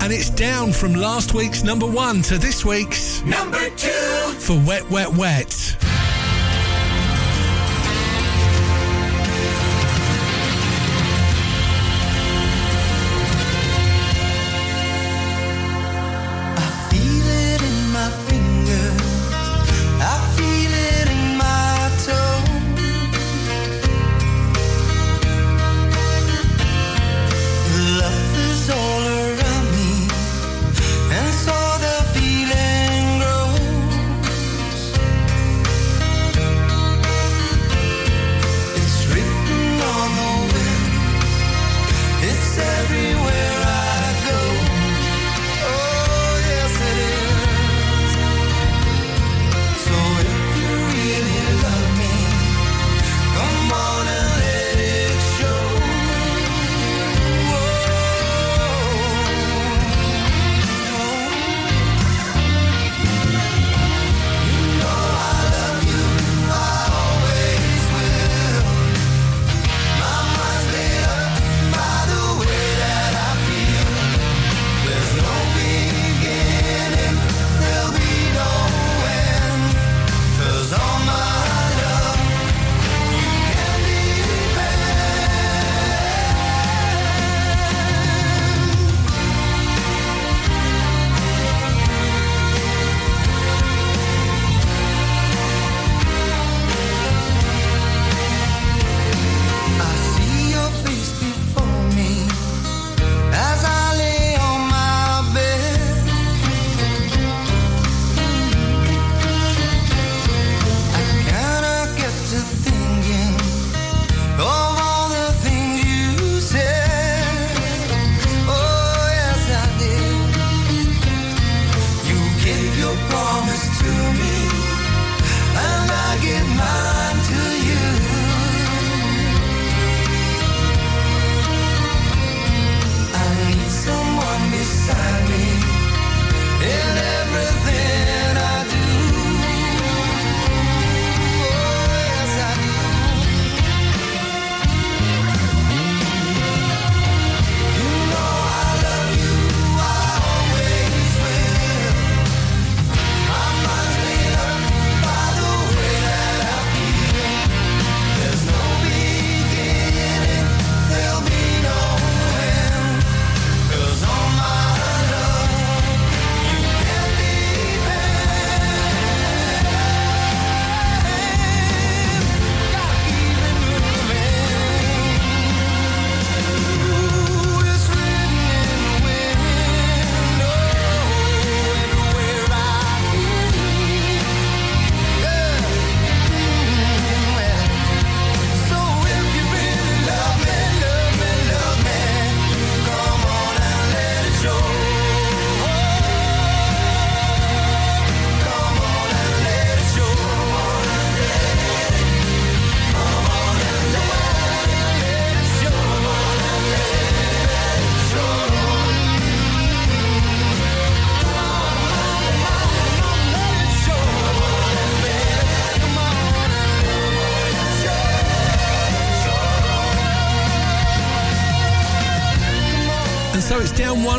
And 0.00 0.12
it's 0.12 0.30
down 0.30 0.72
from 0.72 0.94
last 0.94 1.34
week's 1.34 1.64
number 1.64 1.86
one 1.86 2.22
to 2.22 2.38
this 2.38 2.64
week's 2.64 3.20
Number 3.22 3.68
two. 3.70 3.88
for 4.38 4.60
Wet, 4.64 4.88
Wet, 4.88 5.12
Wet. 5.12 5.75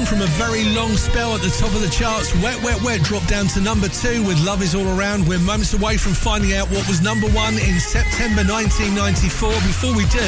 From 0.06 0.22
a 0.22 0.28
very 0.38 0.64
spell 1.12 1.34
at 1.36 1.42
the 1.42 1.54
top 1.56 1.72
of 1.72 1.80
the 1.80 1.88
charts. 1.88 2.36
Wet, 2.44 2.60
Wet, 2.64 2.76
Wet 2.84 3.00
dropped 3.02 3.30
down 3.30 3.48
to 3.56 3.62
number 3.62 3.88
two 3.88 4.20
with 4.28 4.36
Love 4.44 4.62
Is 4.62 4.76
All 4.76 4.88
Around. 4.92 5.28
We're 5.28 5.40
moments 5.40 5.74
away 5.74 5.96
from 5.96 6.12
finding 6.12 6.54
out 6.54 6.68
what 6.68 6.84
was 6.88 7.00
number 7.00 7.28
one 7.32 7.56
in 7.56 7.80
September 7.80 8.44
1994. 8.44 9.48
Before 9.64 9.96
we 9.96 10.04
do, 10.12 10.28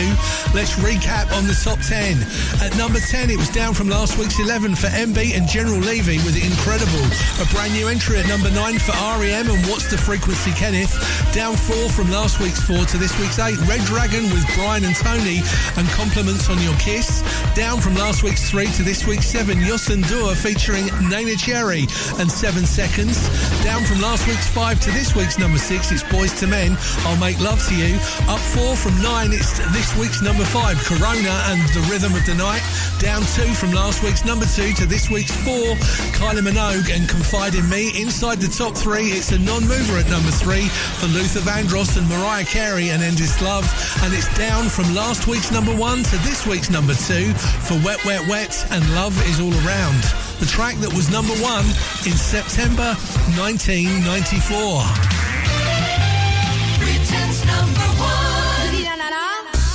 let's 0.56 0.80
recap 0.80 1.27
on 1.35 1.43
the 1.43 1.57
top 1.60 1.84
10. 1.84 2.23
At 2.64 2.72
number 2.80 2.99
10, 2.99 3.27
it 3.30 3.35
was 3.35 3.51
down 3.51 3.76
from 3.76 3.91
last 3.91 4.15
week's 4.18 4.39
11 4.39 4.76
for 4.76 4.88
M-Beat 4.88 5.35
and 5.35 5.47
General 5.47 5.84
Levy 5.84 6.23
with 6.23 6.39
Incredible. 6.39 7.03
A 7.43 7.45
brand 7.51 7.76
new 7.76 7.91
entry 7.91 8.19
at 8.19 8.27
number 8.31 8.51
9 8.51 8.80
for 8.80 8.95
REM 9.19 9.51
and 9.51 9.60
What's 9.68 9.91
the 9.91 9.99
Frequency 9.99 10.56
Kenneth. 10.56 10.95
Down 11.35 11.60
4 11.60 11.91
from 11.91 12.07
last 12.07 12.39
week's 12.39 12.64
4 12.64 12.88
to 12.93 12.97
this 12.97 13.11
week's 13.19 13.39
8. 13.39 13.60
Red 13.68 13.84
Dragon 13.84 14.23
with 14.31 14.47
Brian 14.56 14.88
and 14.88 14.95
Tony 14.95 15.43
and 15.76 15.88
Compliments 15.91 16.47
on 16.47 16.61
Your 16.64 16.76
Kiss. 16.80 17.19
Down 17.51 17.81
from 17.84 17.95
last 17.95 18.23
week's 18.23 18.47
3 18.49 18.72
to 18.80 18.84
this 18.84 19.03
week's 19.06 19.27
7. 19.27 19.60
Youssou 19.60 19.99
N'Dour 19.99 20.39
featuring 20.39 20.68
Neneh 20.69 21.37
Cherry 21.37 21.87
and 22.21 22.29
7 22.29 22.65
Seconds. 22.65 23.17
Down 23.63 23.83
from 23.85 24.01
last 24.01 24.27
week's 24.27 24.47
5 24.47 24.79
to 24.81 24.91
this 24.91 25.15
week's 25.15 25.39
number 25.39 25.57
6. 25.57 25.91
It's 25.91 26.03
Boyz 26.03 26.41
II 26.41 26.49
Men. 26.49 26.77
I'll 27.05 27.17
Make 27.17 27.39
Love 27.39 27.65
to 27.67 27.75
You. 27.75 27.95
Up 28.29 28.39
4 28.39 28.75
from 28.75 28.93
9. 29.01 29.33
It's 29.33 29.57
this 29.73 29.95
week's 29.97 30.21
number 30.21 30.45
5. 30.45 30.77
Corona 30.85 31.33
and 31.49 31.61
The 31.73 31.81
Rhythm 31.89 32.13
of 32.13 32.25
the 32.25 32.35
Night. 32.35 32.61
Down 32.99 33.21
2 33.33 33.53
from 33.53 33.71
last 33.73 34.03
week's 34.03 34.25
number 34.25 34.45
2 34.45 34.73
to 34.73 34.85
this 34.85 35.09
week's 35.09 35.33
4. 35.43 35.73
Kylie 36.13 36.45
Minogue 36.45 36.93
and 36.93 37.09
Confide 37.09 37.55
in 37.55 37.67
Me. 37.69 37.89
Inside 37.99 38.39
the 38.39 38.47
top 38.47 38.77
3, 38.77 39.09
it's 39.09 39.31
a 39.31 39.39
non-mover 39.39 39.97
at 39.97 40.09
number 40.09 40.31
3 40.31 40.67
for 41.01 41.07
Luther 41.07 41.41
Vandross 41.41 41.97
and 41.97 42.07
Mariah 42.07 42.45
Carey 42.45 42.89
and 42.89 43.01
Endless 43.01 43.41
Love. 43.41 43.65
And 44.03 44.13
it's 44.13 44.29
down 44.37 44.69
from 44.69 44.93
last 44.93 45.27
week's 45.27 45.51
number 45.51 45.75
1 45.75 46.03
to 46.03 46.17
this 46.29 46.45
week's 46.45 46.69
number 46.69 46.93
2 46.93 47.33
for 47.65 47.73
Wet 47.83 48.03
Wet 48.05 48.27
Wet 48.27 48.53
and 48.69 48.83
Love 48.93 49.17
is 49.27 49.39
All 49.39 49.53
Around 49.65 50.28
the 50.40 50.45
track 50.45 50.76
that 50.78 50.94
was 50.94 51.10
number 51.10 51.34
one 51.36 51.66
in 52.07 52.16
September 52.16 52.95
1994. 53.36 54.84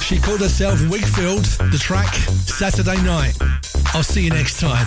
She 0.02 0.18
called 0.18 0.40
herself 0.40 0.80
Whigfield, 0.88 1.44
the 1.70 1.78
track 1.78 2.14
Saturday 2.46 3.00
Night. 3.02 3.36
I'll 3.94 4.02
see 4.02 4.22
you 4.24 4.30
next 4.30 4.60
time. 4.60 4.86